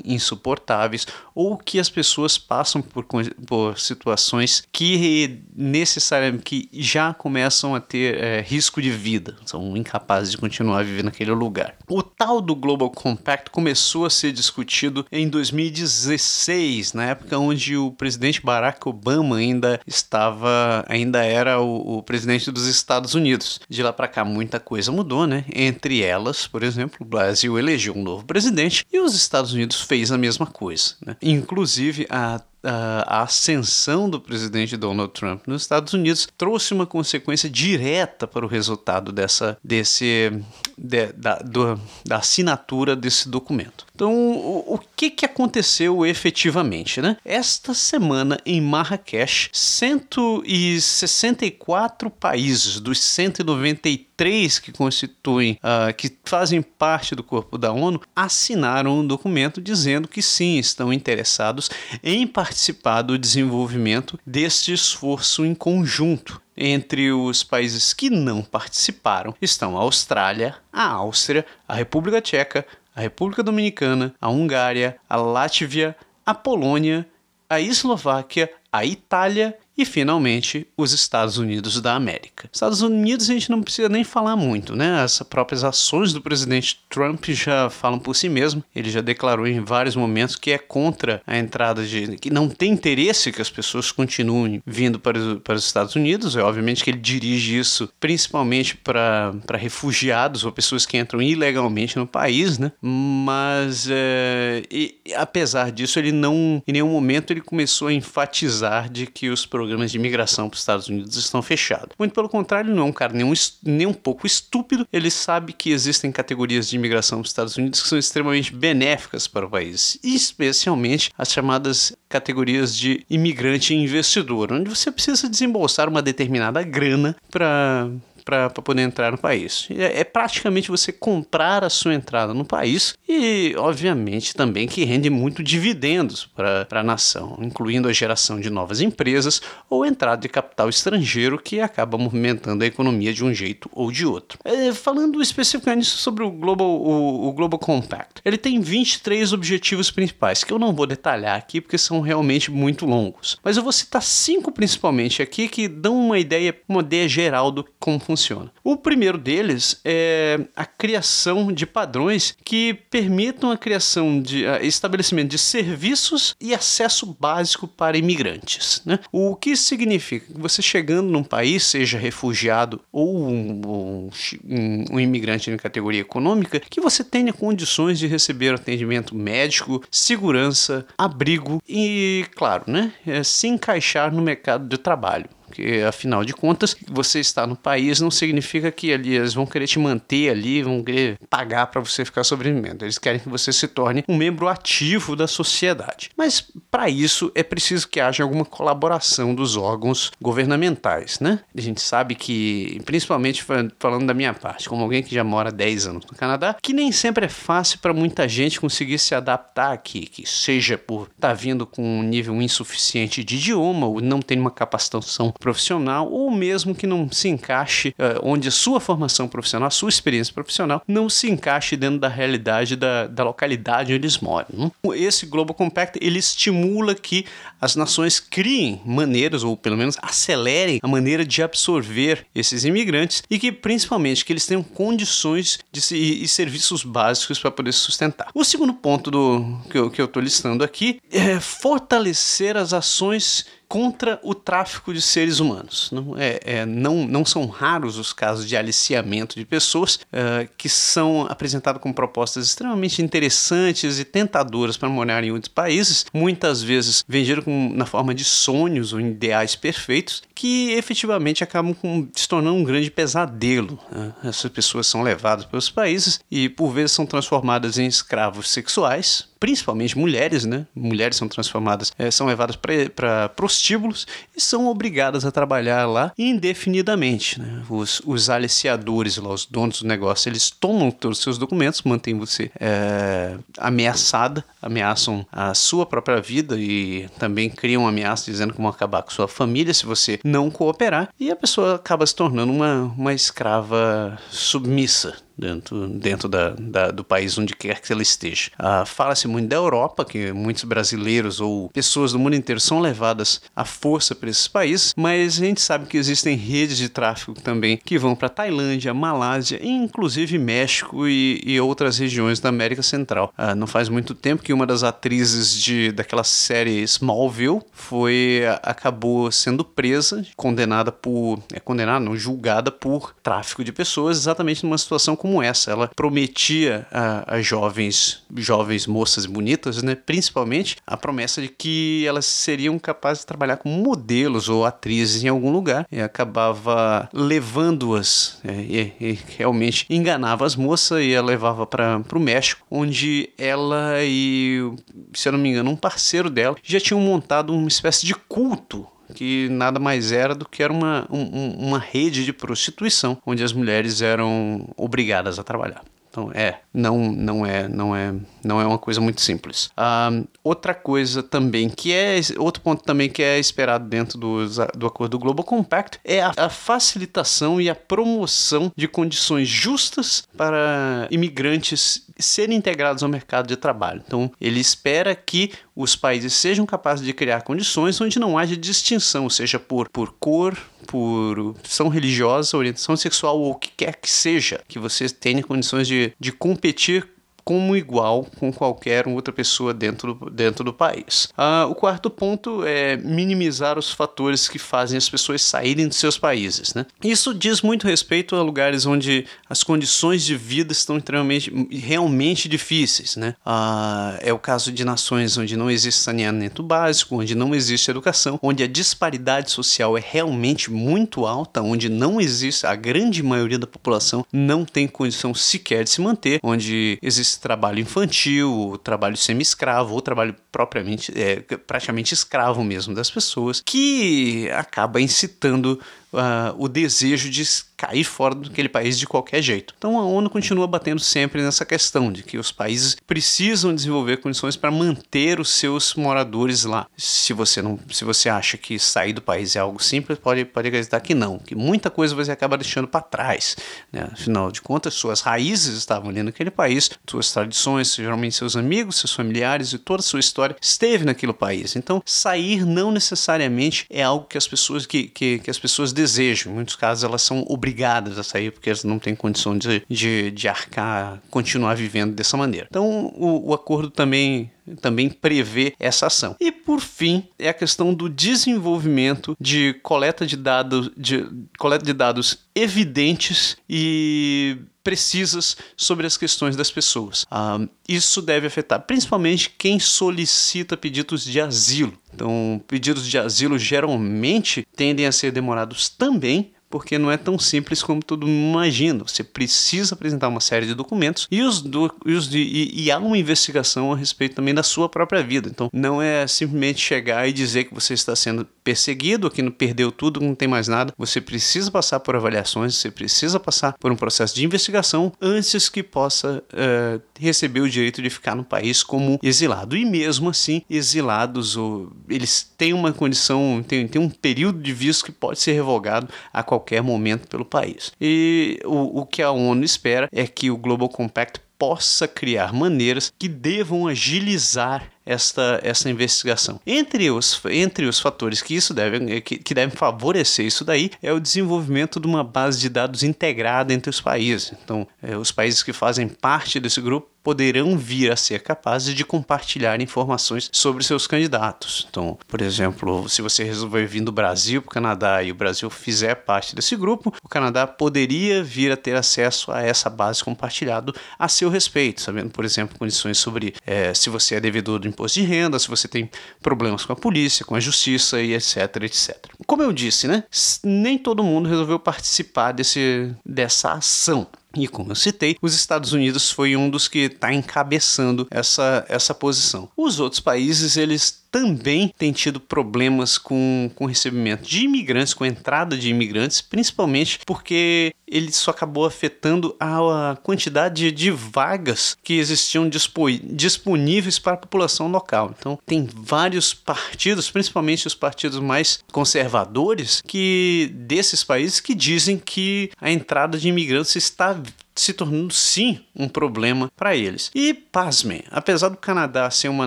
insuportáveis 0.04 1.06
ou 1.34 1.56
que 1.56 1.78
as 1.78 1.88
pessoas 1.88 2.38
passam 2.38 2.82
por, 2.82 3.04
por 3.46 3.78
situações 3.78 4.62
que 4.72 5.42
necessariamente 5.54 6.42
que 6.42 6.68
já 6.72 7.12
começam 7.12 7.74
a 7.74 7.80
ter 7.80 8.18
é, 8.18 8.40
risco 8.40 8.80
de 8.80 8.90
vida, 8.90 9.36
são 9.44 9.76
incapazes 9.76 10.32
de 10.32 10.38
continuar 10.38 10.84
vivendo 10.84 11.06
naquele 11.06 11.32
lugar. 11.32 11.74
O 11.88 12.02
tal 12.02 12.40
do 12.40 12.54
Global 12.54 12.90
Compact 12.90 13.50
começou 13.50 14.04
a 14.04 14.10
ser 14.10 14.32
discutido 14.32 15.06
em 15.10 15.28
2016, 15.28 16.92
na 16.92 17.06
época 17.06 17.38
onde 17.38 17.76
o 17.76 17.90
presidente 17.92 18.42
Barack 18.42 18.88
Obama 18.88 19.36
ainda 19.36 19.80
estava 19.86 20.84
ainda 20.88 21.24
era 21.24 21.60
o, 21.60 21.98
o 21.98 22.02
presidente 22.02 22.50
dos 22.50 22.66
Estados 22.66 23.14
Unidos. 23.14 23.60
De 23.68 23.82
lá 23.82 23.92
para 23.92 24.08
cá, 24.08 24.24
muita 24.24 24.58
coisa 24.58 24.92
mudou, 24.92 25.26
né? 25.26 25.44
Entre 25.54 26.02
elas, 26.02 26.46
por 26.46 26.62
exemplo, 26.62 26.98
o 27.00 27.04
Brasil 27.04 27.58
elegeu 27.58 27.94
um 27.94 28.02
novo 28.02 28.24
presidente 28.24 28.84
e 28.92 28.98
os 28.98 29.14
Estados 29.14 29.52
Unidos 29.52 29.80
fez 29.80 30.12
a 30.12 30.18
mesma 30.18 30.46
coisa. 30.46 30.94
Né? 31.04 31.16
Inclusive, 31.22 32.06
a 32.10 32.40
a 32.62 33.22
ascensão 33.22 34.08
do 34.08 34.20
presidente 34.20 34.76
Donald 34.76 35.12
Trump 35.12 35.46
nos 35.46 35.62
Estados 35.62 35.92
Unidos 35.92 36.28
trouxe 36.36 36.74
uma 36.74 36.86
consequência 36.86 37.48
direta 37.48 38.26
para 38.26 38.44
o 38.44 38.48
resultado 38.48 39.12
dessa, 39.12 39.56
desse, 39.64 40.30
de, 40.76 41.12
da, 41.12 41.36
do, 41.36 41.80
da 42.04 42.16
assinatura 42.16 42.94
desse 42.94 43.28
documento. 43.28 43.86
Então, 44.00 44.14
o, 44.14 44.76
o, 44.76 44.80
que, 44.96 45.10
que 45.10 45.26
aconteceu 45.26 46.06
efetivamente? 46.06 47.02
Né? 47.02 47.18
Esta 47.22 47.74
semana, 47.74 48.38
em 48.46 48.58
Marrakech, 48.58 49.50
164 49.52 52.08
países 52.08 52.80
dos 52.80 52.98
193 52.98 54.58
que 54.58 54.72
constituem, 54.72 55.58
uh, 55.62 55.92
que 55.92 56.16
fazem 56.24 56.62
parte 56.62 57.14
do 57.14 57.22
corpo 57.22 57.58
da 57.58 57.72
ONU, 57.72 58.00
assinaram 58.16 59.00
um 59.00 59.06
documento 59.06 59.60
dizendo 59.60 60.08
que 60.08 60.22
sim, 60.22 60.58
estão 60.58 60.90
interessados 60.90 61.68
em 62.02 62.26
participar 62.26 63.02
do 63.02 63.18
desenvolvimento 63.18 64.18
deste 64.26 64.72
esforço 64.72 65.44
em 65.44 65.54
conjunto. 65.54 66.40
Entre 66.62 67.10
os 67.10 67.42
países 67.42 67.94
que 67.94 68.10
não 68.10 68.42
participaram 68.42 69.34
estão 69.40 69.78
a 69.78 69.80
Austrália, 69.80 70.56
a 70.70 70.88
Áustria, 70.88 71.46
a 71.66 71.74
República 71.74 72.20
Tcheca, 72.20 72.66
a 72.94 73.00
República 73.00 73.42
Dominicana, 73.42 74.14
a 74.20 74.28
Hungária, 74.28 74.96
a 75.08 75.16
Látvia, 75.16 75.96
a 76.24 76.34
Polônia, 76.34 77.06
a 77.48 77.60
Eslováquia, 77.60 78.50
a 78.72 78.84
Itália 78.84 79.56
e 79.80 79.84
finalmente 79.86 80.66
os 80.76 80.92
Estados 80.92 81.38
Unidos 81.38 81.80
da 81.80 81.94
América. 81.94 82.50
Estados 82.52 82.82
Unidos 82.82 83.30
a 83.30 83.32
gente 83.32 83.50
não 83.50 83.62
precisa 83.62 83.88
nem 83.88 84.04
falar 84.04 84.36
muito, 84.36 84.76
né? 84.76 85.00
As 85.00 85.20
próprias 85.20 85.64
ações 85.64 86.12
do 86.12 86.20
presidente 86.20 86.78
Trump 86.90 87.24
já 87.28 87.70
falam 87.70 87.98
por 87.98 88.14
si 88.14 88.28
mesmo. 88.28 88.62
Ele 88.76 88.90
já 88.90 89.00
declarou 89.00 89.46
em 89.46 89.60
vários 89.60 89.96
momentos 89.96 90.36
que 90.36 90.50
é 90.50 90.58
contra 90.58 91.22
a 91.26 91.38
entrada 91.38 91.82
de. 91.84 92.18
que 92.18 92.28
não 92.28 92.46
tem 92.46 92.72
interesse 92.72 93.32
que 93.32 93.40
as 93.40 93.48
pessoas 93.48 93.90
continuem 93.90 94.62
vindo 94.66 95.00
para, 95.00 95.36
para 95.36 95.54
os 95.54 95.64
Estados 95.64 95.96
Unidos. 95.96 96.36
É 96.36 96.42
obviamente 96.42 96.84
que 96.84 96.90
ele 96.90 96.98
dirige 96.98 97.58
isso 97.58 97.90
principalmente 97.98 98.76
para 98.76 99.32
refugiados 99.54 100.44
ou 100.44 100.52
pessoas 100.52 100.84
que 100.84 100.98
entram 100.98 101.22
ilegalmente 101.22 101.96
no 101.96 102.06
país, 102.06 102.58
né? 102.58 102.70
Mas 102.82 103.88
é, 103.90 104.62
e, 104.70 105.00
apesar 105.16 105.72
disso, 105.72 105.98
ele 105.98 106.12
não. 106.12 106.62
em 106.66 106.72
nenhum 106.72 106.90
momento 106.90 107.30
ele 107.32 107.40
começou 107.40 107.88
a 107.88 107.92
enfatizar 107.94 108.90
de 108.90 109.06
que 109.06 109.30
os 109.30 109.46
programas 109.46 109.69
de 109.76 109.96
imigração 109.96 110.48
para 110.48 110.54
os 110.54 110.60
Estados 110.60 110.88
Unidos 110.88 111.16
estão 111.16 111.42
fechados. 111.42 111.94
Muito 111.98 112.14
pelo 112.14 112.28
contrário, 112.28 112.74
não 112.74 112.84
é 112.84 112.86
um 112.86 112.92
cara 112.92 113.12
nem 113.12 113.24
um, 113.24 113.32
nem 113.62 113.86
um 113.86 113.92
pouco 113.92 114.26
estúpido. 114.26 114.86
Ele 114.92 115.10
sabe 115.10 115.52
que 115.52 115.70
existem 115.70 116.12
categorias 116.12 116.68
de 116.68 116.76
imigração 116.76 117.18
para 117.18 117.24
os 117.24 117.30
Estados 117.30 117.56
Unidos 117.56 117.82
que 117.82 117.88
são 117.88 117.98
extremamente 117.98 118.54
benéficas 118.54 119.26
para 119.26 119.46
o 119.46 119.50
país, 119.50 119.98
especialmente 120.02 121.10
as 121.16 121.30
chamadas 121.30 121.92
categorias 122.08 122.76
de 122.76 123.04
imigrante 123.08 123.72
e 123.72 123.76
investidor, 123.76 124.52
onde 124.52 124.68
você 124.68 124.90
precisa 124.90 125.28
desembolsar 125.28 125.88
uma 125.88 126.02
determinada 126.02 126.62
grana 126.62 127.16
para 127.30 127.88
para 128.24 128.50
poder 128.50 128.82
entrar 128.82 129.10
no 129.10 129.18
país. 129.18 129.68
É, 129.70 130.00
é, 130.00 130.04
praticamente 130.04 130.70
você 130.70 130.92
comprar 130.92 131.64
a 131.64 131.70
sua 131.70 131.94
entrada 131.94 132.34
no 132.34 132.44
país 132.44 132.94
e, 133.08 133.54
obviamente, 133.56 134.34
também 134.34 134.66
que 134.66 134.84
rende 134.84 135.10
muito 135.10 135.42
dividendos 135.42 136.26
para 136.26 136.66
a 136.70 136.82
nação, 136.82 137.38
incluindo 137.40 137.88
a 137.88 137.92
geração 137.92 138.40
de 138.40 138.50
novas 138.50 138.80
empresas 138.80 139.40
ou 139.68 139.84
entrada 139.84 140.22
de 140.22 140.28
capital 140.28 140.68
estrangeiro 140.68 141.38
que 141.38 141.60
acaba 141.60 141.98
movimentando 141.98 142.64
a 142.64 142.66
economia 142.66 143.12
de 143.12 143.24
um 143.24 143.32
jeito 143.32 143.68
ou 143.72 143.90
de 143.90 144.06
outro. 144.06 144.38
É, 144.44 144.72
falando 144.72 145.20
especificamente 145.22 145.86
sobre 145.86 146.24
o 146.24 146.30
Global, 146.30 146.68
o, 146.68 147.28
o 147.28 147.32
Global 147.32 147.58
Compact, 147.58 148.20
ele 148.24 148.38
tem 148.38 148.60
23 148.60 149.32
objetivos 149.32 149.90
principais, 149.90 150.44
que 150.44 150.52
eu 150.52 150.58
não 150.58 150.72
vou 150.72 150.86
detalhar 150.86 151.36
aqui 151.36 151.60
porque 151.60 151.78
são 151.78 152.00
realmente 152.00 152.50
muito 152.50 152.86
longos, 152.86 153.38
mas 153.42 153.56
eu 153.56 153.62
vou 153.62 153.72
citar 153.72 154.02
cinco 154.02 154.52
principalmente 154.52 155.22
aqui 155.22 155.48
que 155.48 155.68
dão 155.68 155.98
uma 155.98 156.18
ideia, 156.18 156.56
uma 156.68 156.80
ideia 156.80 157.08
geral 157.08 157.50
do 157.50 157.64
como 157.78 157.98
funciona. 158.10 158.50
O 158.64 158.76
primeiro 158.76 159.16
deles 159.16 159.80
é 159.84 160.40
a 160.56 160.64
criação 160.66 161.52
de 161.52 161.64
padrões 161.64 162.36
que 162.44 162.74
permitam 162.90 163.52
a 163.52 163.56
criação 163.56 164.20
de 164.20 164.44
a 164.46 164.60
estabelecimento 164.62 165.30
de 165.30 165.38
serviços 165.38 166.34
e 166.40 166.52
acesso 166.52 167.06
básico 167.06 167.68
para 167.68 167.96
imigrantes. 167.96 168.82
Né? 168.84 168.98
O 169.12 169.36
que 169.36 169.56
significa 169.56 170.26
que 170.32 170.40
você 170.40 170.60
chegando 170.60 171.08
num 171.08 171.22
país, 171.22 171.62
seja 171.62 171.98
refugiado 171.98 172.80
ou 172.90 173.28
um, 173.28 174.10
um, 174.44 174.84
um 174.90 175.00
imigrante 175.00 175.50
em 175.50 175.56
categoria 175.56 176.00
econômica, 176.00 176.58
que 176.58 176.80
você 176.80 177.04
tenha 177.04 177.32
condições 177.32 177.98
de 177.98 178.08
receber 178.08 178.54
atendimento 178.54 179.14
médico, 179.14 179.82
segurança, 179.88 180.84
abrigo 180.98 181.62
e, 181.68 182.26
claro, 182.34 182.64
né, 182.66 182.92
é, 183.06 183.22
se 183.22 183.46
encaixar 183.46 184.12
no 184.12 184.20
mercado 184.20 184.66
de 184.66 184.76
trabalho. 184.76 185.28
Porque, 185.50 185.84
afinal 185.86 186.24
de 186.24 186.32
contas, 186.32 186.76
você 186.88 187.18
estar 187.18 187.46
no 187.46 187.56
país 187.56 188.00
não 188.00 188.10
significa 188.10 188.70
que 188.70 188.92
ali 188.92 189.16
eles 189.16 189.34
vão 189.34 189.44
querer 189.44 189.66
te 189.66 189.78
manter 189.78 190.30
ali, 190.30 190.62
vão 190.62 190.82
querer 190.82 191.18
pagar 191.28 191.66
para 191.66 191.80
você 191.80 192.04
ficar 192.04 192.22
sobrevivendo. 192.22 192.84
Eles 192.84 192.98
querem 192.98 193.20
que 193.20 193.28
você 193.28 193.52
se 193.52 193.66
torne 193.66 194.04
um 194.08 194.16
membro 194.16 194.48
ativo 194.48 195.16
da 195.16 195.26
sociedade. 195.26 196.10
Mas, 196.16 196.44
para 196.70 196.88
isso, 196.88 197.32
é 197.34 197.42
preciso 197.42 197.88
que 197.88 197.98
haja 197.98 198.22
alguma 198.22 198.44
colaboração 198.44 199.34
dos 199.34 199.56
órgãos 199.56 200.12
governamentais, 200.22 201.18
né? 201.18 201.40
A 201.56 201.60
gente 201.60 201.80
sabe 201.80 202.14
que, 202.14 202.80
principalmente 202.84 203.44
falando 203.78 204.06
da 204.06 204.14
minha 204.14 204.32
parte, 204.32 204.68
como 204.68 204.82
alguém 204.82 205.02
que 205.02 205.14
já 205.14 205.24
mora 205.24 205.50
10 205.50 205.86
anos 205.86 206.06
no 206.08 206.16
Canadá, 206.16 206.56
que 206.62 206.72
nem 206.72 206.92
sempre 206.92 207.26
é 207.26 207.28
fácil 207.28 207.80
para 207.80 207.92
muita 207.92 208.28
gente 208.28 208.60
conseguir 208.60 208.98
se 208.98 209.14
adaptar 209.14 209.72
aqui, 209.72 210.06
que 210.06 210.28
seja 210.28 210.78
por 210.78 211.08
estar 211.08 211.28
tá 211.28 211.34
vindo 211.34 211.66
com 211.66 211.82
um 211.82 212.02
nível 212.02 212.40
insuficiente 212.40 213.24
de 213.24 213.36
idioma 213.36 213.86
ou 213.86 214.00
não 214.00 214.20
ter 214.20 214.38
uma 214.38 214.50
capacitação 214.50 215.32
profissional 215.40 216.08
ou 216.10 216.30
mesmo 216.30 216.74
que 216.74 216.86
não 216.86 217.10
se 217.10 217.28
encaixe, 217.28 217.88
uh, 217.90 218.20
onde 218.22 218.46
a 218.46 218.52
sua 218.52 218.78
formação 218.78 219.26
profissional, 219.26 219.66
a 219.66 219.70
sua 219.70 219.88
experiência 219.88 220.32
profissional 220.32 220.82
não 220.86 221.08
se 221.08 221.28
encaixe 221.28 221.76
dentro 221.76 221.98
da 221.98 222.08
realidade 222.08 222.76
da, 222.76 223.06
da 223.06 223.24
localidade 223.24 223.92
onde 223.92 224.02
eles 224.02 224.18
moram. 224.18 224.46
Né? 224.52 224.70
Esse 224.94 225.26
Global 225.26 225.54
Compact 225.54 225.98
ele 226.00 226.18
estimula 226.18 226.94
que 226.94 227.24
as 227.60 227.74
nações 227.74 228.20
criem 228.20 228.80
maneiras, 228.84 229.42
ou 229.42 229.56
pelo 229.56 229.76
menos 229.76 229.96
acelerem 230.02 230.78
a 230.82 230.88
maneira 230.88 231.24
de 231.24 231.42
absorver 231.42 232.26
esses 232.34 232.64
imigrantes 232.64 233.22
e 233.30 233.38
que 233.38 233.50
principalmente 233.50 234.24
que 234.24 234.32
eles 234.32 234.46
tenham 234.46 234.62
condições 234.62 235.58
de 235.72 235.80
se, 235.80 235.96
e, 235.96 236.28
serviços 236.28 236.84
básicos 236.84 237.38
para 237.38 237.50
poder 237.50 237.72
sustentar. 237.72 238.28
O 238.34 238.44
segundo 238.44 238.74
ponto 238.74 239.10
do, 239.10 239.58
que 239.68 240.00
eu 240.00 240.04
estou 240.04 240.22
listando 240.22 240.62
aqui 240.62 241.00
é 241.10 241.40
fortalecer 241.40 242.56
as 242.56 242.72
ações 242.72 243.46
contra 243.70 244.18
o 244.24 244.34
tráfico 244.34 244.92
de 244.92 245.00
seres 245.00 245.38
humanos. 245.38 245.90
Não, 245.92 246.18
é, 246.18 246.40
é, 246.44 246.66
não, 246.66 247.06
não 247.06 247.24
são 247.24 247.46
raros 247.46 247.98
os 247.98 248.12
casos 248.12 248.48
de 248.48 248.56
aliciamento 248.56 249.38
de 249.38 249.44
pessoas 249.44 249.94
uh, 249.94 250.50
que 250.58 250.68
são 250.68 251.24
apresentados 251.30 251.80
com 251.80 251.92
propostas 251.92 252.48
extremamente 252.48 253.00
interessantes 253.00 254.00
e 254.00 254.04
tentadoras 254.04 254.76
para 254.76 254.88
morar 254.88 255.22
em 255.22 255.30
outros 255.30 255.54
países, 255.54 256.04
muitas 256.12 256.60
vezes 256.64 257.04
vendidas 257.06 257.44
na 257.46 257.86
forma 257.86 258.12
de 258.12 258.24
sonhos 258.24 258.92
ou 258.92 259.00
ideais 259.00 259.54
perfeitos, 259.54 260.20
que 260.40 260.72
efetivamente 260.72 261.44
acabam 261.44 261.74
com, 261.74 262.08
se 262.14 262.26
tornando 262.26 262.56
um 262.56 262.64
grande 262.64 262.90
pesadelo. 262.90 263.78
Né? 263.92 264.10
Essas 264.24 264.50
pessoas 264.50 264.86
são 264.86 265.02
levadas 265.02 265.44
pelos 265.44 265.68
países 265.68 266.18
e 266.30 266.48
por 266.48 266.70
vezes 266.70 266.92
são 266.92 267.04
transformadas 267.04 267.76
em 267.76 267.86
escravos 267.86 268.48
sexuais, 268.48 269.28
principalmente 269.38 269.98
mulheres, 269.98 270.44
né? 270.44 270.66
Mulheres 270.74 271.16
são 271.16 271.26
transformadas, 271.28 271.92
é, 271.98 272.10
são 272.10 272.26
levadas 272.26 272.56
para 272.56 273.28
prostíbulos 273.30 274.06
e 274.36 274.40
são 274.40 274.66
obrigadas 274.66 275.24
a 275.26 275.30
trabalhar 275.30 275.86
lá 275.86 276.12
indefinidamente. 276.18 277.40
Né? 277.40 277.62
Os, 277.68 278.00
os 278.06 278.30
aliciadores, 278.30 279.18
lá, 279.18 279.30
os 279.30 279.44
donos 279.44 279.82
do 279.82 279.88
negócio, 279.88 280.28
eles 280.28 280.50
tomam 280.50 280.90
todos 280.90 281.18
os 281.18 281.24
seus 281.24 281.38
documentos, 281.38 281.82
mantêm 281.82 282.18
você 282.18 282.50
é, 282.58 283.36
ameaçada, 283.58 284.44
ameaçam 284.60 285.26
a 285.32 285.54
sua 285.54 285.86
própria 285.86 286.20
vida 286.20 286.58
e 286.58 287.08
também 287.18 287.48
criam 287.48 287.86
ameaças 287.86 288.26
dizendo 288.26 288.52
que 288.52 288.60
vão 288.60 288.68
acabar 288.68 289.02
com 289.02 289.10
sua 289.10 289.28
família 289.28 289.72
se 289.72 289.86
você 289.86 290.18
não 290.30 290.50
cooperar 290.50 291.08
e 291.18 291.30
a 291.30 291.36
pessoa 291.36 291.74
acaba 291.74 292.06
se 292.06 292.14
tornando 292.14 292.52
uma, 292.52 292.92
uma 292.96 293.12
escrava 293.12 294.18
submissa 294.30 295.16
dentro, 295.36 295.88
dentro 295.88 296.28
da, 296.28 296.50
da, 296.50 296.90
do 296.90 297.04
país 297.04 297.36
onde 297.38 297.54
quer 297.54 297.80
que 297.80 297.92
ela 297.92 298.02
esteja. 298.02 298.50
Ah, 298.58 298.84
Fala-se 298.84 299.26
muito 299.28 299.48
da 299.48 299.56
Europa, 299.56 300.04
que 300.04 300.32
muitos 300.32 300.64
brasileiros 300.64 301.40
ou 301.40 301.68
pessoas 301.70 302.12
do 302.12 302.18
mundo 302.18 302.36
inteiro 302.36 302.60
são 302.60 302.80
levadas 302.80 303.40
à 303.54 303.64
força 303.64 304.14
para 304.14 304.30
esses 304.30 304.48
países, 304.48 304.94
mas 304.96 305.40
a 305.40 305.44
gente 305.44 305.60
sabe 305.60 305.86
que 305.86 305.96
existem 305.96 306.36
redes 306.36 306.76
de 306.76 306.88
tráfico 306.88 307.34
também 307.40 307.76
que 307.76 307.98
vão 307.98 308.14
para 308.14 308.28
Tailândia, 308.28 308.92
Malásia, 308.92 309.60
inclusive 309.62 310.38
México 310.38 311.06
e, 311.06 311.40
e, 311.44 311.60
outras 311.60 311.98
regiões 311.98 312.40
da 312.40 312.48
América 312.48 312.82
Central. 312.82 313.32
Ah, 313.36 313.54
não 313.54 313.66
faz 313.66 313.88
muito 313.88 314.14
tempo 314.14 314.42
que 314.42 314.52
uma 314.52 314.66
das 314.66 314.82
atrizes 314.82 315.54
de, 315.54 315.92
daquela 315.92 316.24
série 316.24 316.82
Smallville 316.82 317.60
foi 317.72 318.42
acabou 318.62 319.30
sendo 319.30 319.64
presa, 319.64 320.24
condenada 320.36 320.92
por 320.92 321.38
é 321.52 321.60
condenada, 321.60 322.00
não 322.00 322.16
julgada 322.16 322.70
por 322.70 323.14
tráfico 323.22 323.64
de 323.64 323.72
pessoas, 323.72 324.18
exatamente 324.18 324.64
numa 324.64 324.78
situação 324.78 325.16
como 325.16 325.29
como 325.30 325.42
essa. 325.42 325.70
Ela 325.70 325.88
prometia 325.88 326.86
a, 326.90 327.36
a 327.36 327.42
jovens, 327.42 328.22
jovens 328.36 328.86
moças 328.86 329.26
bonitas, 329.26 329.82
né, 329.82 329.94
principalmente, 329.94 330.76
a 330.84 330.96
promessa 330.96 331.40
de 331.40 331.48
que 331.48 332.04
elas 332.06 332.26
seriam 332.26 332.78
capazes 332.78 333.20
de 333.20 333.26
trabalhar 333.26 333.56
como 333.58 333.76
modelos 333.76 334.48
ou 334.48 334.66
atrizes 334.66 335.22
em 335.22 335.28
algum 335.28 335.52
lugar 335.52 335.86
e 335.90 336.00
acabava 336.00 337.08
levando-as 337.12 338.40
é, 338.44 338.52
e, 338.52 338.92
e, 339.00 339.18
realmente 339.38 339.86
enganava 339.88 340.44
as 340.44 340.56
moças 340.56 341.02
e 341.02 341.14
a 341.14 341.22
levava 341.22 341.66
para 341.66 342.02
o 342.12 342.20
México, 342.20 342.66
onde 342.70 343.30
ela 343.38 343.94
e, 344.02 344.72
se 345.14 345.28
eu 345.28 345.32
não 345.32 345.38
me 345.38 345.50
engano, 345.50 345.70
um 345.70 345.76
parceiro 345.76 346.28
dela 346.28 346.56
já 346.62 346.80
tinham 346.80 347.00
montado 347.00 347.54
uma 347.54 347.68
espécie 347.68 348.04
de 348.04 348.14
culto 348.14 348.86
que 349.14 349.48
nada 349.50 349.78
mais 349.78 350.12
era 350.12 350.34
do 350.34 350.48
que 350.48 350.62
era 350.62 350.72
uma, 350.72 351.06
um, 351.10 351.50
uma 351.58 351.78
rede 351.78 352.24
de 352.24 352.32
prostituição, 352.32 353.18
onde 353.24 353.42
as 353.42 353.52
mulheres 353.52 354.02
eram 354.02 354.68
obrigadas 354.76 355.38
a 355.38 355.42
trabalhar. 355.42 355.82
Então, 356.10 356.30
é, 356.34 356.58
não, 356.74 357.12
não 357.12 357.46
é, 357.46 357.68
não 357.68 357.94
é, 357.94 358.12
não 358.42 358.60
é 358.60 358.66
uma 358.66 358.78
coisa 358.78 359.00
muito 359.00 359.20
simples. 359.20 359.66
Uh, 359.66 360.26
outra 360.42 360.74
coisa 360.74 361.22
também 361.22 361.68
que 361.68 361.92
é, 361.92 362.18
outro 362.36 362.60
ponto 362.62 362.82
também 362.82 363.08
que 363.08 363.22
é 363.22 363.38
esperado 363.38 363.88
dentro 363.88 364.18
do, 364.18 364.38
do 364.76 364.86
acordo 364.86 365.18
Global 365.18 365.44
Compact 365.44 366.00
é 366.04 366.20
a, 366.20 366.32
a 366.36 366.48
facilitação 366.48 367.60
e 367.60 367.70
a 367.70 367.76
promoção 367.76 368.72
de 368.76 368.88
condições 368.88 369.48
justas 369.48 370.24
para 370.36 371.06
imigrantes 371.12 372.04
serem 372.20 372.56
integrados 372.56 373.02
ao 373.02 373.08
mercado 373.08 373.46
de 373.46 373.56
trabalho. 373.56 374.02
Então, 374.06 374.30
ele 374.40 374.60
espera 374.60 375.14
que 375.14 375.52
os 375.74 375.96
países 375.96 376.34
sejam 376.34 376.66
capazes 376.66 377.04
de 377.04 377.12
criar 377.12 377.42
condições 377.42 378.00
onde 378.00 378.18
não 378.18 378.36
haja 378.36 378.56
distinção, 378.56 379.28
seja 379.30 379.58
por, 379.58 379.88
por 379.88 380.14
cor, 380.18 380.56
por 380.86 381.38
opção 381.38 381.88
religiosa, 381.88 382.56
orientação 382.56 382.96
sexual 382.96 383.38
ou 383.38 383.52
o 383.52 383.54
que 383.54 383.70
quer 383.76 383.96
que 383.96 384.10
seja, 384.10 384.60
que 384.66 384.78
você 384.78 385.08
tenha 385.08 385.42
condições 385.42 385.86
de, 385.86 386.12
de 386.18 386.32
competir 386.32 387.06
como 387.44 387.76
igual 387.76 388.26
com 388.38 388.52
qualquer 388.52 389.06
outra 389.08 389.32
pessoa 389.32 389.72
dentro 389.72 390.14
do, 390.14 390.30
dentro 390.30 390.64
do 390.64 390.72
país. 390.72 391.28
Ah, 391.36 391.66
o 391.68 391.74
quarto 391.74 392.10
ponto 392.10 392.64
é 392.64 392.96
minimizar 392.96 393.78
os 393.78 393.90
fatores 393.92 394.48
que 394.48 394.58
fazem 394.58 394.96
as 394.96 395.08
pessoas 395.08 395.42
saírem 395.42 395.88
de 395.88 395.94
seus 395.94 396.18
países. 396.18 396.74
Né? 396.74 396.86
Isso 397.02 397.34
diz 397.34 397.62
muito 397.62 397.86
respeito 397.86 398.34
a 398.36 398.42
lugares 398.42 398.86
onde 398.86 399.26
as 399.48 399.62
condições 399.62 400.24
de 400.24 400.36
vida 400.36 400.72
estão 400.72 400.98
extremamente, 400.98 401.52
realmente 401.70 402.48
difíceis. 402.48 403.16
Né? 403.16 403.34
Ah, 403.44 404.18
é 404.20 404.32
o 404.32 404.38
caso 404.38 404.72
de 404.72 404.84
nações 404.84 405.36
onde 405.36 405.56
não 405.56 405.70
existe 405.70 406.00
saneamento 406.00 406.62
básico, 406.62 407.16
onde 407.16 407.34
não 407.34 407.54
existe 407.54 407.90
educação, 407.90 408.38
onde 408.42 408.62
a 408.62 408.68
disparidade 408.68 409.50
social 409.50 409.96
é 409.96 410.02
realmente 410.04 410.70
muito 410.70 411.26
alta, 411.26 411.62
onde 411.62 411.88
não 411.88 412.20
existe, 412.20 412.66
a 412.66 412.74
grande 412.74 413.22
maioria 413.22 413.58
da 413.58 413.66
população 413.66 414.24
não 414.32 414.64
tem 414.64 414.86
condição 414.86 415.34
sequer 415.34 415.84
de 415.84 415.90
se 415.90 416.00
manter, 416.00 416.40
onde 416.42 416.98
existe 417.02 417.29
trabalho 417.36 417.78
infantil, 417.80 418.78
trabalho 418.82 419.16
semi-escravo, 419.16 419.94
ou 419.94 420.00
trabalho 420.00 420.34
propriamente, 420.50 421.12
é, 421.16 421.40
praticamente 421.40 422.14
escravo 422.14 422.62
mesmo 422.62 422.94
das 422.94 423.10
pessoas, 423.10 423.62
que 423.64 424.48
acaba 424.50 425.00
incitando 425.00 425.80
uh, 426.12 426.54
o 426.56 426.68
desejo 426.68 427.30
de 427.30 427.44
cair 427.76 428.04
fora 428.04 428.34
daquele 428.34 428.68
país 428.68 428.98
de 428.98 429.06
qualquer 429.06 429.40
jeito. 429.40 429.74
Então 429.76 429.98
a 429.98 430.04
ONU 430.04 430.28
continua 430.28 430.66
batendo 430.66 431.00
sempre 431.00 431.40
nessa 431.42 431.64
questão 431.64 432.12
de 432.12 432.22
que 432.22 432.36
os 432.36 432.52
países 432.52 432.96
precisam 433.06 433.74
desenvolver 433.74 434.18
condições 434.18 434.54
para 434.54 434.70
manter 434.70 435.40
os 435.40 435.48
seus 435.48 435.94
moradores 435.94 436.64
lá. 436.64 436.86
Se 436.94 437.32
você 437.32 437.62
não, 437.62 437.78
se 437.90 438.04
você 438.04 438.28
acha 438.28 438.58
que 438.58 438.78
sair 438.78 439.14
do 439.14 439.22
país 439.22 439.56
é 439.56 439.60
algo 439.60 439.82
simples, 439.82 440.18
pode 440.18 440.44
pode 440.44 440.68
acreditar 440.68 441.00
que 441.00 441.14
não, 441.14 441.38
que 441.38 441.54
muita 441.54 441.88
coisa 441.88 442.14
você 442.14 442.30
acaba 442.30 442.58
deixando 442.58 442.86
para 442.86 443.00
trás. 443.00 443.56
Né? 443.90 444.06
Afinal 444.12 444.52
de 444.52 444.60
contas, 444.60 444.92
suas 444.94 445.22
raízes 445.22 445.78
estavam 445.78 446.10
ali 446.10 446.22
naquele 446.22 446.50
país, 446.50 446.90
suas 447.08 447.32
tradições, 447.32 447.94
geralmente 447.94 448.34
seus 448.34 448.56
amigos, 448.56 448.96
seus 448.96 449.14
familiares 449.14 449.72
e 449.72 449.78
toda 449.78 450.00
a 450.00 450.02
sua 450.02 450.20
história 450.20 450.39
esteve 450.60 451.04
naquele 451.04 451.32
país. 451.32 451.76
Então 451.76 452.02
sair 452.04 452.64
não 452.64 452.90
necessariamente 452.90 453.86
é 453.90 454.02
algo 454.02 454.26
que 454.26 454.38
as 454.38 454.46
pessoas 454.46 454.86
que, 454.86 455.04
que, 455.04 455.38
que 455.38 455.50
as 455.50 455.58
pessoas 455.58 455.92
desejam. 455.92 456.52
Em 456.52 456.54
muitos 456.56 456.76
casos 456.76 457.04
elas 457.04 457.22
são 457.22 457.44
obrigadas 457.48 458.18
a 458.18 458.22
sair 458.22 458.50
porque 458.50 458.70
elas 458.70 458.84
não 458.84 458.98
têm 458.98 459.14
condição 459.14 459.56
de, 459.56 459.82
de, 459.88 460.30
de 460.30 460.48
arcar, 460.48 461.20
continuar 461.30 461.74
vivendo 461.74 462.14
dessa 462.14 462.36
maneira. 462.36 462.66
Então 462.70 463.12
o, 463.16 463.50
o 463.50 463.54
acordo 463.54 463.90
também 463.90 464.50
também 464.76 465.08
prevê 465.08 465.74
essa 465.78 466.06
ação. 466.06 466.36
E 466.40 466.50
por 466.52 466.80
fim, 466.80 467.28
é 467.38 467.48
a 467.48 467.54
questão 467.54 467.94
do 467.94 468.08
desenvolvimento 468.08 469.36
de 469.40 469.74
coleta 469.82 470.26
de 470.26 470.36
dados, 470.36 470.90
de 470.96 471.26
coleta 471.58 471.84
de 471.84 471.92
dados 471.92 472.38
evidentes 472.54 473.56
e 473.68 474.58
precisas 474.82 475.56
sobre 475.76 476.06
as 476.06 476.16
questões 476.16 476.56
das 476.56 476.70
pessoas. 476.70 477.26
Ah, 477.30 477.58
isso 477.88 478.22
deve 478.22 478.46
afetar 478.46 478.80
principalmente 478.80 479.50
quem 479.50 479.78
solicita 479.78 480.76
pedidos 480.76 481.24
de 481.24 481.40
asilo. 481.40 481.92
Então, 482.12 482.60
pedidos 482.66 483.06
de 483.06 483.18
asilo 483.18 483.58
geralmente 483.58 484.66
tendem 484.74 485.06
a 485.06 485.12
ser 485.12 485.32
demorados 485.32 485.88
também 485.88 486.52
porque 486.70 486.96
não 486.96 487.10
é 487.10 487.16
tão 487.16 487.38
simples 487.38 487.82
como 487.82 488.02
todo 488.02 488.26
mundo 488.26 488.50
imagina. 488.50 489.04
Você 489.04 489.24
precisa 489.24 489.94
apresentar 489.94 490.28
uma 490.28 490.40
série 490.40 490.66
de 490.66 490.74
documentos 490.74 491.26
e, 491.30 491.42
os 491.42 491.60
do, 491.60 491.92
e, 492.06 492.12
os 492.14 492.28
de, 492.28 492.38
e, 492.38 492.84
e 492.84 492.90
há 492.90 492.98
uma 492.98 493.18
investigação 493.18 493.92
a 493.92 493.96
respeito 493.96 494.36
também 494.36 494.54
da 494.54 494.62
sua 494.62 494.88
própria 494.88 495.22
vida. 495.22 495.48
Então, 495.48 495.68
não 495.72 496.00
é 496.00 496.26
simplesmente 496.26 496.80
chegar 496.80 497.28
e 497.28 497.32
dizer 497.32 497.64
que 497.64 497.74
você 497.74 497.92
está 497.92 498.14
sendo 498.14 498.46
perseguido, 498.62 499.30
que 499.30 499.42
não 499.42 499.50
perdeu 499.50 499.90
tudo, 499.90 500.20
não 500.20 500.34
tem 500.34 500.46
mais 500.46 500.68
nada. 500.68 500.94
Você 500.96 501.20
precisa 501.20 501.70
passar 501.70 502.00
por 502.00 502.14
avaliações, 502.14 502.76
você 502.76 502.90
precisa 502.90 503.40
passar 503.40 503.74
por 503.78 503.90
um 503.90 503.96
processo 503.96 504.34
de 504.34 504.44
investigação 504.44 505.12
antes 505.20 505.68
que 505.68 505.82
possa 505.82 506.42
uh, 506.52 507.02
receber 507.18 507.60
o 507.60 507.68
direito 507.68 508.00
de 508.00 508.08
ficar 508.08 508.36
no 508.36 508.44
país 508.44 508.82
como 508.82 509.18
exilado. 509.22 509.76
E 509.76 509.84
mesmo 509.84 510.30
assim, 510.30 510.62
exilados, 510.70 511.56
ou, 511.56 511.92
eles 512.08 512.48
têm 512.56 512.72
uma 512.72 512.92
condição, 512.92 513.64
tem, 513.66 513.88
tem 513.88 514.00
um 514.00 514.08
período 514.08 514.62
de 514.62 514.72
visto 514.72 515.04
que 515.04 515.12
pode 515.12 515.40
ser 515.40 515.52
revogado 515.52 516.08
a 516.32 516.42
qualquer 516.42 516.59
momento 516.82 517.28
pelo 517.28 517.44
país. 517.44 517.92
E 518.00 518.60
o, 518.64 519.00
o 519.00 519.06
que 519.06 519.22
a 519.22 519.30
ONU 519.30 519.64
espera 519.64 520.08
é 520.12 520.26
que 520.26 520.50
o 520.50 520.56
Global 520.56 520.88
Compact 520.88 521.40
possa 521.58 522.08
criar 522.08 522.54
maneiras 522.54 523.12
que 523.18 523.28
devam 523.28 523.86
agilizar 523.86 524.90
esta, 525.04 525.60
esta 525.62 525.90
investigação. 525.90 526.60
Entre 526.66 527.10
os, 527.10 527.40
entre 527.50 527.86
os 527.86 527.98
fatores 527.98 528.42
que 528.42 528.54
isso 528.54 528.74
deve, 528.74 529.20
que, 529.20 529.38
que 529.38 529.54
devem 529.54 529.74
favorecer 529.74 530.46
isso 530.46 530.64
daí 530.64 530.90
é 531.02 531.12
o 531.12 531.20
desenvolvimento 531.20 531.98
de 531.98 532.06
uma 532.06 532.22
base 532.22 532.60
de 532.60 532.68
dados 532.68 533.02
integrada 533.02 533.72
entre 533.72 533.90
os 533.90 534.00
países. 534.00 534.52
Então, 534.62 534.86
é, 535.02 535.16
os 535.16 535.32
países 535.32 535.62
que 535.62 535.72
fazem 535.72 536.08
parte 536.08 536.60
desse 536.60 536.80
grupo 536.80 537.10
poderão 537.22 537.76
vir 537.76 538.10
a 538.10 538.16
ser 538.16 538.42
capazes 538.42 538.94
de 538.94 539.04
compartilhar 539.04 539.80
informações 539.80 540.48
sobre 540.52 540.82
seus 540.82 541.06
candidatos. 541.06 541.86
Então, 541.90 542.18
por 542.26 542.40
exemplo, 542.40 543.08
se 543.08 543.22
você 543.22 543.44
resolver 543.44 543.86
vir 543.86 544.02
do 544.02 544.12
Brasil 544.12 544.62
para 544.62 544.68
o 544.68 544.72
Canadá 544.72 545.22
e 545.22 545.30
o 545.30 545.34
Brasil 545.34 545.68
fizer 545.68 546.14
parte 546.14 546.54
desse 546.54 546.74
grupo, 546.76 547.12
o 547.22 547.28
Canadá 547.28 547.66
poderia 547.66 548.42
vir 548.42 548.72
a 548.72 548.76
ter 548.76 548.96
acesso 548.96 549.52
a 549.52 549.62
essa 549.62 549.90
base 549.90 550.24
compartilhada 550.24 550.92
a 551.18 551.28
seu 551.28 551.50
respeito, 551.50 552.00
sabendo, 552.00 552.30
por 552.30 552.44
exemplo, 552.44 552.78
condições 552.78 553.18
sobre 553.18 553.54
é, 553.66 553.92
se 553.92 554.08
você 554.08 554.36
é 554.36 554.40
devedor 554.40 554.78
do 554.78 554.88
imposto 554.90 555.20
de 555.20 555.26
renda, 555.26 555.58
se 555.58 555.68
você 555.68 555.88
tem 555.88 556.10
problemas 556.42 556.84
com 556.84 556.92
a 556.92 556.96
polícia, 556.96 557.44
com 557.44 557.54
a 557.54 557.60
justiça 557.60 558.20
e 558.20 558.34
etc, 558.34 558.76
etc. 558.82 559.16
Como 559.46 559.62
eu 559.62 559.72
disse, 559.72 560.06
né, 560.06 560.24
nem 560.62 560.98
todo 560.98 561.24
mundo 561.24 561.48
resolveu 561.48 561.78
participar 561.78 562.52
desse, 562.52 563.14
dessa 563.24 563.72
ação. 563.72 564.26
E 564.56 564.66
como 564.66 564.90
eu 564.90 564.96
citei, 564.96 565.36
os 565.40 565.54
Estados 565.54 565.92
Unidos 565.92 566.30
foi 566.30 566.56
um 566.56 566.68
dos 566.68 566.88
que 566.88 567.00
está 567.00 567.32
encabeçando 567.32 568.26
essa, 568.30 568.84
essa 568.88 569.14
posição. 569.14 569.68
Os 569.76 570.00
outros 570.00 570.20
países, 570.20 570.76
eles 570.76 571.22
também 571.30 571.92
tem 571.96 572.12
tido 572.12 572.40
problemas 572.40 573.16
com, 573.16 573.70
com 573.74 573.86
recebimento 573.86 574.48
de 574.48 574.64
imigrantes, 574.64 575.14
com 575.14 575.24
entrada 575.24 575.76
de 575.76 575.88
imigrantes, 575.88 576.40
principalmente 576.40 577.20
porque 577.24 577.94
ele 578.06 578.32
só 578.32 578.50
acabou 578.50 578.84
afetando 578.84 579.54
a, 579.58 580.10
a 580.10 580.16
quantidade 580.16 580.90
de 580.90 581.10
vagas 581.10 581.96
que 582.02 582.14
existiam 582.14 582.68
dispo, 582.68 583.08
disponíveis 583.10 584.18
para 584.18 584.34
a 584.34 584.38
população 584.38 584.88
local. 584.88 585.32
Então, 585.38 585.58
tem 585.64 585.88
vários 585.92 586.52
partidos, 586.52 587.30
principalmente 587.30 587.86
os 587.86 587.94
partidos 587.94 588.40
mais 588.40 588.80
conservadores, 588.90 590.02
que 590.06 590.70
desses 590.74 591.22
países 591.22 591.60
que 591.60 591.74
dizem 591.74 592.18
que 592.18 592.70
a 592.80 592.90
entrada 592.90 593.38
de 593.38 593.48
imigrantes 593.48 593.94
está 593.94 594.40
se 594.74 594.92
tornando 594.92 595.32
sim 595.32 595.80
um 595.94 596.08
problema 596.08 596.70
para 596.76 596.96
eles. 596.96 597.30
E 597.34 597.52
pasmem, 597.52 598.22
apesar 598.30 598.68
do 598.68 598.76
Canadá 598.76 599.30
ser 599.30 599.48
uma 599.48 599.66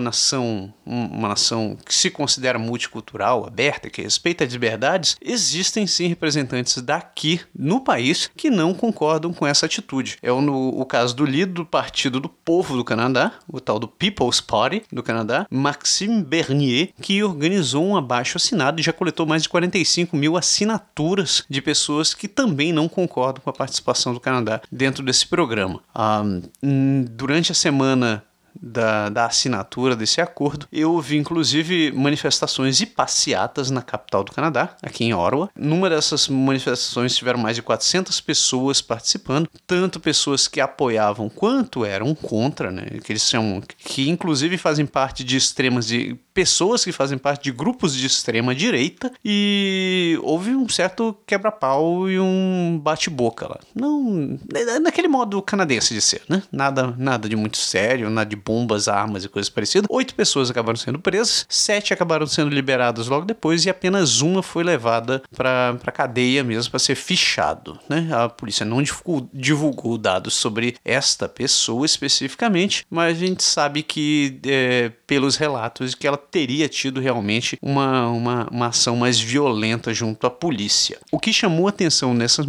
nação, 0.00 0.72
uma 0.84 1.28
nação 1.28 1.76
que 1.84 1.94
se 1.94 2.10
considera 2.10 2.58
multicultural, 2.58 3.46
aberta, 3.46 3.88
que 3.88 4.02
respeita 4.02 4.44
as 4.44 4.52
liberdades, 4.52 5.16
existem 5.20 5.86
sim 5.86 6.06
representantes 6.08 6.80
daqui 6.82 7.40
no 7.56 7.80
país 7.80 8.30
que 8.36 8.50
não 8.50 8.74
concordam 8.74 9.32
com 9.32 9.46
essa 9.46 9.66
atitude. 9.66 10.16
É 10.22 10.32
o, 10.32 10.40
no, 10.40 10.68
o 10.68 10.84
caso 10.84 11.14
do 11.14 11.24
líder 11.24 11.52
do 11.52 11.66
Partido 11.66 12.18
do 12.18 12.28
Povo 12.28 12.76
do 12.76 12.84
Canadá, 12.84 13.32
o 13.48 13.60
tal 13.60 13.78
do 13.78 13.88
People's 13.88 14.40
Party 14.40 14.82
do 14.92 15.02
Canadá, 15.02 15.46
Maxime 15.50 16.22
Bernier, 16.22 16.90
que 17.00 17.22
organizou 17.22 17.84
um 17.84 17.96
abaixo 17.96 18.36
assinado 18.36 18.80
e 18.80 18.82
já 18.82 18.92
coletou 18.92 19.26
mais 19.26 19.42
de 19.42 19.48
45 19.48 20.16
mil 20.16 20.36
assinaturas 20.36 21.44
de 21.48 21.62
pessoas 21.62 22.14
que 22.14 22.26
também 22.26 22.72
não 22.72 22.88
concordam 22.88 23.42
com 23.42 23.50
a 23.50 23.52
participação 23.52 24.12
do 24.12 24.20
Canadá 24.20 24.60
dentro 24.70 24.93
desse 25.02 25.26
programa. 25.26 25.80
Durante 27.10 27.52
a 27.52 27.54
semana 27.54 28.24
da, 28.60 29.08
da 29.08 29.26
assinatura 29.26 29.96
desse 29.96 30.20
acordo, 30.20 30.66
eu 30.72 31.00
vi 31.00 31.16
inclusive 31.16 31.92
manifestações 31.92 32.80
e 32.80 32.86
passeatas 32.86 33.70
na 33.70 33.82
capital 33.82 34.22
do 34.22 34.32
Canadá, 34.32 34.76
aqui 34.82 35.04
em 35.04 35.14
Ottawa. 35.14 35.50
Numa 35.56 35.90
dessas 35.90 36.28
manifestações 36.28 37.16
tiveram 37.16 37.38
mais 37.38 37.56
de 37.56 37.62
400 37.62 38.20
pessoas 38.20 38.80
participando, 38.80 39.48
tanto 39.66 40.00
pessoas 40.00 40.46
que 40.46 40.60
apoiavam 40.60 41.28
quanto 41.28 41.84
eram 41.84 42.14
contra, 42.14 42.70
né? 42.70 42.86
Que 43.02 43.12
eles 43.12 43.28
chamam, 43.28 43.62
que 43.78 44.08
inclusive 44.08 44.56
fazem 44.56 44.86
parte 44.86 45.24
de 45.24 45.36
extremas 45.36 45.86
de 45.86 46.16
pessoas 46.34 46.84
que 46.84 46.92
fazem 46.92 47.16
parte 47.16 47.44
de 47.44 47.52
grupos 47.52 47.94
de 47.94 48.06
extrema 48.06 48.54
direita 48.54 49.12
e 49.24 50.18
houve 50.22 50.50
um 50.50 50.68
certo 50.68 51.16
quebra-pau 51.24 52.10
e 52.10 52.18
um 52.18 52.78
bate-boca 52.82 53.46
lá. 53.46 53.60
Não, 53.74 54.38
naquele 54.82 55.08
modo 55.08 55.40
canadense 55.40 55.94
de 55.94 56.00
ser, 56.00 56.22
né? 56.28 56.42
Nada, 56.50 56.94
nada 56.98 57.28
de 57.28 57.36
muito 57.36 57.56
sério, 57.56 58.10
nada 58.10 58.28
de 58.28 58.36
bombas, 58.36 58.88
armas 58.88 59.24
e 59.24 59.28
coisas 59.28 59.48
parecidas. 59.48 59.86
Oito 59.88 60.14
pessoas 60.14 60.50
acabaram 60.50 60.76
sendo 60.76 60.98
presas, 60.98 61.46
sete 61.48 61.94
acabaram 61.94 62.26
sendo 62.26 62.50
liberadas 62.50 63.06
logo 63.06 63.24
depois 63.24 63.64
e 63.64 63.70
apenas 63.70 64.20
uma 64.20 64.42
foi 64.42 64.64
levada 64.64 65.22
para 65.34 65.78
cadeia 65.92 66.42
mesmo 66.42 66.72
para 66.72 66.80
ser 66.80 66.96
fichado. 66.96 67.78
Né? 67.88 68.08
A 68.12 68.28
polícia 68.28 68.66
não 68.66 68.82
divulgou, 69.32 69.96
dados 69.96 70.34
sobre 70.34 70.76
esta 70.84 71.28
pessoa 71.28 71.86
especificamente, 71.86 72.84
mas 72.90 73.16
a 73.16 73.20
gente 73.20 73.44
sabe 73.44 73.82
que 73.82 74.40
é, 74.44 74.90
pelos 75.06 75.36
relatos 75.36 75.94
que 75.94 76.06
ela 76.06 76.18
teria 76.30 76.68
tido 76.68 77.00
realmente 77.00 77.58
uma, 77.60 78.08
uma, 78.08 78.48
uma 78.50 78.66
ação 78.68 78.96
mais 78.96 79.20
violenta 79.20 79.92
junto 79.92 80.26
à 80.26 80.30
polícia. 80.30 80.98
O 81.10 81.18
que 81.18 81.32
chamou 81.32 81.68
atenção 81.68 82.14
nessas 82.14 82.46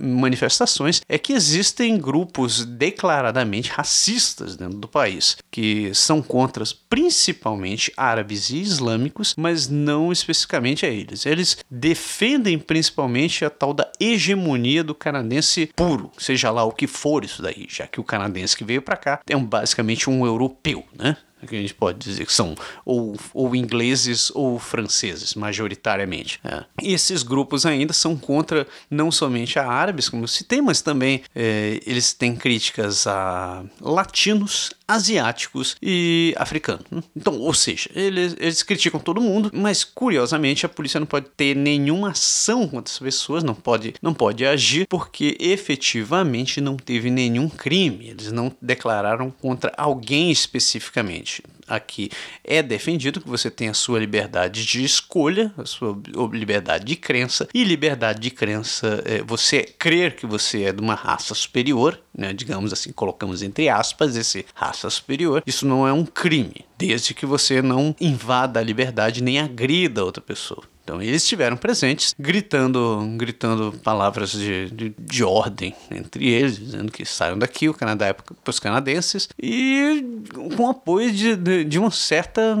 manifestações 0.00 1.02
é 1.08 1.18
que 1.18 1.32
existem 1.32 1.98
grupos 1.98 2.64
declaradamente 2.64 3.70
racistas 3.70 4.56
dentro 4.56 4.78
do 4.78 4.88
país 4.88 5.36
que 5.50 5.92
são 5.94 6.22
contra 6.22 6.64
principalmente 6.88 7.92
árabes 7.96 8.50
e 8.50 8.58
islâmicos, 8.58 9.34
mas 9.36 9.68
não 9.68 10.12
especificamente 10.12 10.84
a 10.84 10.88
eles. 10.88 11.24
Eles 11.24 11.58
defendem 11.70 12.58
principalmente 12.58 13.44
a 13.44 13.50
tal 13.50 13.72
da 13.72 13.90
hegemonia 13.98 14.84
do 14.84 14.94
canadense 14.94 15.70
puro, 15.74 16.10
seja 16.18 16.50
lá 16.50 16.64
o 16.64 16.72
que 16.72 16.86
for 16.86 17.24
isso 17.24 17.42
daí, 17.42 17.66
já 17.68 17.86
que 17.86 18.00
o 18.00 18.04
canadense 18.04 18.56
que 18.56 18.64
veio 18.64 18.82
para 18.82 18.96
cá 18.96 19.20
é 19.28 19.36
um, 19.36 19.44
basicamente 19.44 20.10
um 20.10 20.26
europeu, 20.26 20.84
né? 20.96 21.16
Que 21.46 21.56
a 21.56 21.60
gente 21.60 21.74
pode 21.74 21.98
dizer 21.98 22.26
que 22.26 22.32
são 22.32 22.54
ou, 22.84 23.16
ou 23.32 23.54
ingleses 23.54 24.30
ou 24.34 24.58
franceses, 24.58 25.34
majoritariamente. 25.34 26.40
É. 26.44 26.64
Esses 26.82 27.22
grupos 27.22 27.66
ainda 27.66 27.92
são 27.92 28.16
contra 28.16 28.66
não 28.90 29.10
somente 29.10 29.58
a 29.58 29.66
árabes, 29.66 30.08
como 30.08 30.24
eu 30.24 30.28
citei, 30.28 30.60
mas 30.60 30.80
também 30.82 31.22
é, 31.34 31.80
eles 31.86 32.12
têm 32.12 32.34
críticas 32.36 33.06
a 33.06 33.64
latinos, 33.80 34.70
asiáticos 34.86 35.76
e 35.80 36.34
africanos. 36.36 36.84
Então, 37.16 37.38
ou 37.38 37.54
seja, 37.54 37.88
eles, 37.94 38.36
eles 38.38 38.62
criticam 38.62 39.00
todo 39.00 39.20
mundo, 39.20 39.50
mas 39.54 39.84
curiosamente 39.84 40.66
a 40.66 40.68
polícia 40.68 40.98
não 40.98 41.06
pode 41.06 41.26
ter 41.36 41.54
nenhuma 41.54 42.10
ação 42.10 42.66
contra 42.66 42.90
essas 42.90 42.98
pessoas, 42.98 43.44
não 43.44 43.54
pode, 43.54 43.94
não 44.02 44.12
pode 44.12 44.44
agir, 44.44 44.86
porque 44.88 45.36
efetivamente 45.38 46.60
não 46.60 46.76
teve 46.76 47.10
nenhum 47.10 47.48
crime. 47.48 48.08
Eles 48.08 48.32
não 48.32 48.52
declararam 48.60 49.30
contra 49.30 49.72
alguém 49.76 50.30
especificamente 50.30 51.29
aqui. 51.70 52.10
É 52.44 52.62
defendido 52.62 53.20
que 53.20 53.28
você 53.28 53.50
tem 53.50 53.68
a 53.68 53.74
sua 53.74 53.98
liberdade 53.98 54.66
de 54.66 54.84
escolha, 54.84 55.52
a 55.56 55.64
sua 55.64 55.98
liberdade 56.32 56.84
de 56.84 56.96
crença, 56.96 57.48
e 57.54 57.64
liberdade 57.64 58.20
de 58.20 58.30
crença 58.30 59.02
é 59.06 59.22
você 59.22 59.62
crer 59.62 60.16
que 60.16 60.26
você 60.26 60.64
é 60.64 60.72
de 60.72 60.80
uma 60.80 60.94
raça 60.94 61.34
superior, 61.34 61.98
né, 62.20 62.34
digamos 62.34 62.70
assim, 62.70 62.92
colocamos 62.92 63.42
entre 63.42 63.70
aspas 63.70 64.14
esse 64.14 64.44
raça 64.54 64.90
superior, 64.90 65.42
isso 65.46 65.66
não 65.66 65.88
é 65.88 65.92
um 65.92 66.04
crime, 66.04 66.66
desde 66.76 67.14
que 67.14 67.24
você 67.24 67.62
não 67.62 67.96
invada 67.98 68.60
a 68.60 68.62
liberdade 68.62 69.22
nem 69.22 69.40
agrida 69.40 70.04
outra 70.04 70.22
pessoa. 70.22 70.62
Então 70.90 71.00
eles 71.00 71.22
estiveram 71.22 71.56
presentes, 71.56 72.16
gritando, 72.18 73.06
gritando 73.16 73.72
palavras 73.84 74.32
de, 74.32 74.68
de, 74.70 74.94
de, 74.98 75.22
ordem 75.22 75.72
entre 75.88 76.28
eles, 76.28 76.58
dizendo 76.58 76.90
que 76.90 77.04
saiam 77.04 77.38
daqui, 77.38 77.68
o 77.68 77.74
Canadá 77.74 78.08
é 78.08 78.12
para 78.12 78.34
os 78.48 78.58
canadenses, 78.58 79.28
e 79.40 80.04
com 80.56 80.68
apoio 80.68 81.12
de, 81.12 81.36
de, 81.36 81.64
de, 81.64 81.78
uma 81.78 81.92
certa, 81.92 82.56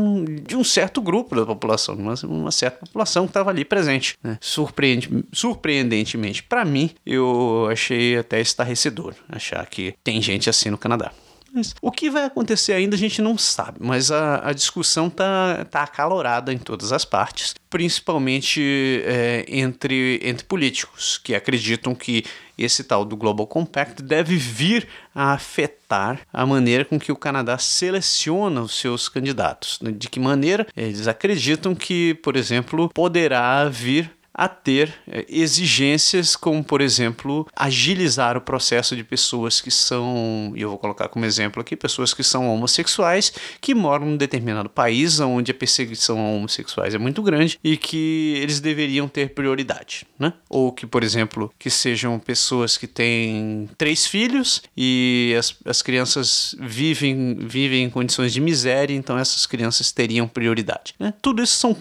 de 0.46 0.56
um 0.56 0.62
certo 0.62 1.02
grupo 1.02 1.34
da 1.34 1.44
população, 1.44 1.96
uma, 1.96 2.14
uma 2.22 2.52
certa 2.52 2.86
população 2.86 3.24
que 3.24 3.30
estava 3.30 3.50
ali 3.50 3.64
presente. 3.64 4.16
Né? 4.22 4.38
Surpreende, 4.40 5.24
surpreendentemente, 5.32 6.44
para 6.44 6.64
mim, 6.64 6.90
eu 7.04 7.66
achei 7.68 8.16
até 8.16 8.40
estarrecedor 8.40 9.14
achar 9.50 9.66
que 9.66 9.94
tem 10.04 10.20
gente 10.22 10.48
assim 10.48 10.70
no 10.70 10.78
Canadá. 10.78 11.12
Mas 11.52 11.74
o 11.82 11.90
que 11.90 12.08
vai 12.08 12.24
acontecer 12.24 12.72
ainda 12.72 12.94
a 12.94 12.98
gente 12.98 13.20
não 13.20 13.36
sabe, 13.36 13.78
mas 13.80 14.12
a, 14.12 14.48
a 14.48 14.52
discussão 14.52 15.10
tá, 15.10 15.66
tá 15.68 15.82
acalorada 15.82 16.52
em 16.52 16.58
todas 16.58 16.92
as 16.92 17.04
partes, 17.04 17.54
principalmente 17.68 19.02
é, 19.04 19.44
entre, 19.48 20.20
entre 20.22 20.44
políticos, 20.44 21.18
que 21.18 21.34
acreditam 21.34 21.92
que 21.92 22.24
esse 22.56 22.84
tal 22.84 23.04
do 23.04 23.16
Global 23.16 23.48
Compact 23.48 24.00
deve 24.00 24.36
vir 24.36 24.86
a 25.12 25.32
afetar 25.32 26.20
a 26.32 26.46
maneira 26.46 26.84
com 26.84 27.00
que 27.00 27.10
o 27.10 27.16
Canadá 27.16 27.58
seleciona 27.58 28.60
os 28.60 28.78
seus 28.78 29.08
candidatos. 29.08 29.80
De 29.96 30.08
que 30.08 30.20
maneira 30.20 30.66
eles 30.76 31.08
acreditam 31.08 31.74
que, 31.74 32.14
por 32.22 32.36
exemplo, 32.36 32.90
poderá 32.94 33.68
vir 33.68 34.12
a 34.32 34.48
ter 34.48 34.92
é, 35.06 35.26
exigências 35.28 36.36
como, 36.36 36.62
por 36.62 36.80
exemplo, 36.80 37.46
agilizar 37.54 38.36
o 38.36 38.40
processo 38.40 38.96
de 38.96 39.04
pessoas 39.04 39.60
que 39.60 39.70
são, 39.70 40.52
e 40.54 40.62
eu 40.62 40.70
vou 40.70 40.78
colocar 40.78 41.08
como 41.08 41.24
exemplo 41.24 41.60
aqui, 41.60 41.76
pessoas 41.76 42.14
que 42.14 42.22
são 42.22 42.48
homossexuais, 42.48 43.32
que 43.60 43.74
moram 43.74 44.06
em 44.06 44.14
um 44.14 44.16
determinado 44.16 44.68
país 44.68 45.20
onde 45.20 45.50
a 45.50 45.54
perseguição 45.54 46.18
a 46.18 46.30
homossexuais 46.30 46.94
é 46.94 46.98
muito 46.98 47.22
grande 47.22 47.58
e 47.62 47.76
que 47.76 48.34
eles 48.40 48.60
deveriam 48.60 49.08
ter 49.08 49.34
prioridade, 49.34 50.06
né? 50.18 50.32
Ou 50.48 50.72
que, 50.72 50.86
por 50.86 51.02
exemplo, 51.02 51.52
que 51.58 51.70
sejam 51.70 52.18
pessoas 52.18 52.76
que 52.76 52.86
têm 52.86 53.68
três 53.76 54.06
filhos 54.06 54.62
e 54.76 55.34
as, 55.38 55.54
as 55.64 55.82
crianças 55.82 56.54
vivem, 56.58 57.34
vivem 57.34 57.84
em 57.84 57.90
condições 57.90 58.32
de 58.32 58.40
miséria, 58.40 58.94
então 58.94 59.18
essas 59.18 59.46
crianças 59.46 59.92
teriam 59.92 60.28
prioridade, 60.28 60.94
né? 60.98 61.12
Tudo 61.20 61.42
isso 61.42 61.54
são 61.54 61.74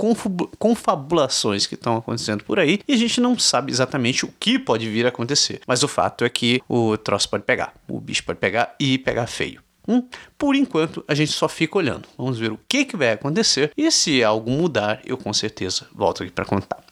confabulações 0.57 1.65
que 1.65 1.75
estão 1.75 1.97
acontecendo 1.97 2.38
acontecendo 2.39 2.43
por 2.43 2.60
aí 2.60 2.80
e 2.88 2.93
a 2.93 2.97
gente 2.97 3.19
não 3.21 3.38
sabe 3.38 3.71
exatamente 3.71 4.25
o 4.25 4.34
que 4.39 4.58
pode 4.58 4.89
vir 4.89 5.06
a 5.06 5.10
acontecer. 5.10 5.62
Mas 5.67 5.84
o 5.84 5.88
fato 5.88 6.23
é 6.23 6.30
que 6.30 6.62
o 6.67 6.97
troço 6.97 7.30
pode 7.30 7.43
pegar, 7.43 7.73
o 7.88 7.99
bicho 7.99 8.23
pode 8.23 8.39
pegar 8.39 8.75
e 8.80 8.97
pegar 8.97 9.28
feio. 9.28 9.62
Hum, 9.88 10.08
por 10.38 10.56
enquanto, 10.56 11.04
a 11.08 11.15
gente 11.15 11.32
só 11.32 11.49
fica 11.49 11.78
olhando. 11.78 12.08
Vamos 12.17 12.38
ver 12.38 12.52
o 12.52 12.60
que, 12.67 12.86
que 12.86 12.95
vai 12.95 13.12
acontecer 13.12 13.71
e 13.75 13.89
se 13.91 14.23
algo 14.23 14.52
mudar, 14.52 15.02
eu 15.06 15.17
com 15.17 15.34
certeza 15.34 15.88
volto 15.93 16.23
aqui 16.23 16.32
para 16.32 16.45
contar. 16.45 16.84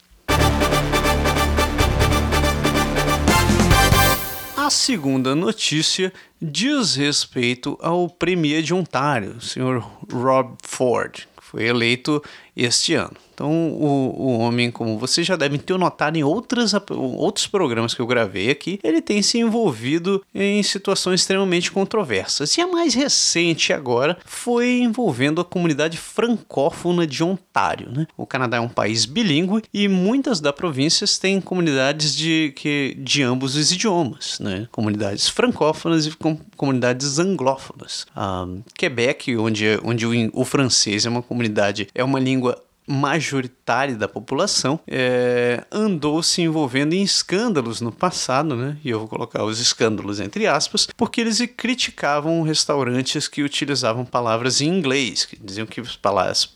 A 4.56 4.70
segunda 4.70 5.34
notícia 5.34 6.12
diz 6.42 6.96
respeito 6.96 7.78
ao 7.82 8.10
Premier 8.10 8.62
de 8.62 8.74
Ontário, 8.74 9.38
o 9.38 9.42
Sr. 9.42 9.82
Rob 10.12 10.58
Ford, 10.62 11.14
que 11.14 11.44
foi 11.44 11.68
eleito 11.68 12.22
este 12.58 12.96
ano. 12.96 13.16
Então, 13.38 13.52
o, 13.52 14.16
o 14.18 14.40
homem, 14.40 14.72
como 14.72 14.98
vocês 14.98 15.28
já 15.28 15.36
devem 15.36 15.60
ter 15.60 15.78
notado 15.78 16.18
em 16.18 16.24
outras, 16.24 16.74
outros 16.90 17.46
programas 17.46 17.94
que 17.94 18.02
eu 18.02 18.08
gravei 18.08 18.50
aqui, 18.50 18.80
ele 18.84 19.00
tem 19.00 19.22
se 19.22 19.38
envolvido 19.38 20.26
em 20.34 20.64
situações 20.64 21.22
extremamente 21.22 21.72
controversas. 21.72 22.58
E 22.58 22.62
a 22.62 22.66
mais 22.66 22.96
recente 22.96 23.72
agora 23.72 24.18
foi 24.26 24.80
envolvendo 24.80 25.40
a 25.40 25.46
comunidade 25.46 26.00
francófona 26.00 27.06
de 27.06 27.24
Ontário. 27.24 27.92
Né? 27.92 28.08
O 28.18 28.26
Canadá 28.26 28.58
é 28.58 28.60
um 28.60 28.68
país 28.68 29.06
bilíngue 29.06 29.62
e 29.72 29.88
muitas 29.88 30.40
das 30.40 30.54
províncias 30.54 31.20
têm 31.20 31.40
comunidades 31.40 32.16
de, 32.16 32.52
que, 32.56 32.98
de 32.98 33.22
ambos 33.22 33.56
os 33.56 33.72
idiomas, 33.72 34.40
né? 34.40 34.68
comunidades 34.72 35.30
francófonas 35.30 36.08
e 36.08 36.12
com, 36.18 36.40
comunidades 36.56 37.20
anglófonas. 37.20 38.08
Um, 38.18 38.64
Quebec, 38.74 39.38
onde, 39.38 39.80
onde 39.84 40.08
o, 40.08 40.32
o 40.34 40.44
francês 40.44 41.06
é 41.06 41.10
uma 41.10 41.22
comunidade, 41.22 41.88
é 41.94 42.04
uma 42.04 42.20
língua 42.20 42.47
majori 42.88 43.50
majoritária 43.68 43.96
da 43.96 44.08
população 44.08 44.80
é, 44.88 45.64
andou 45.72 46.24
se 46.24 46.42
envolvendo 46.42 46.94
em 46.94 47.04
escândalos 47.04 47.82
no 47.82 47.92
passado, 47.92 48.56
né? 48.56 48.78
E 48.84 48.90
eu 48.90 49.00
vou 49.00 49.08
colocar 49.08 49.44
os 49.44 49.60
escândalos 49.60 50.20
entre 50.20 50.48
aspas, 50.48 50.88
porque 50.96 51.22
eles 51.22 51.42
criticavam 51.58 52.42
restaurantes 52.42 53.28
que 53.28 53.44
utilizavam 53.44 54.06
palavras 54.06 54.62
em 54.62 54.68
inglês, 54.68 55.26
que 55.26 55.38
diziam 55.38 55.68
que 55.68 55.82
os, 55.82 56.00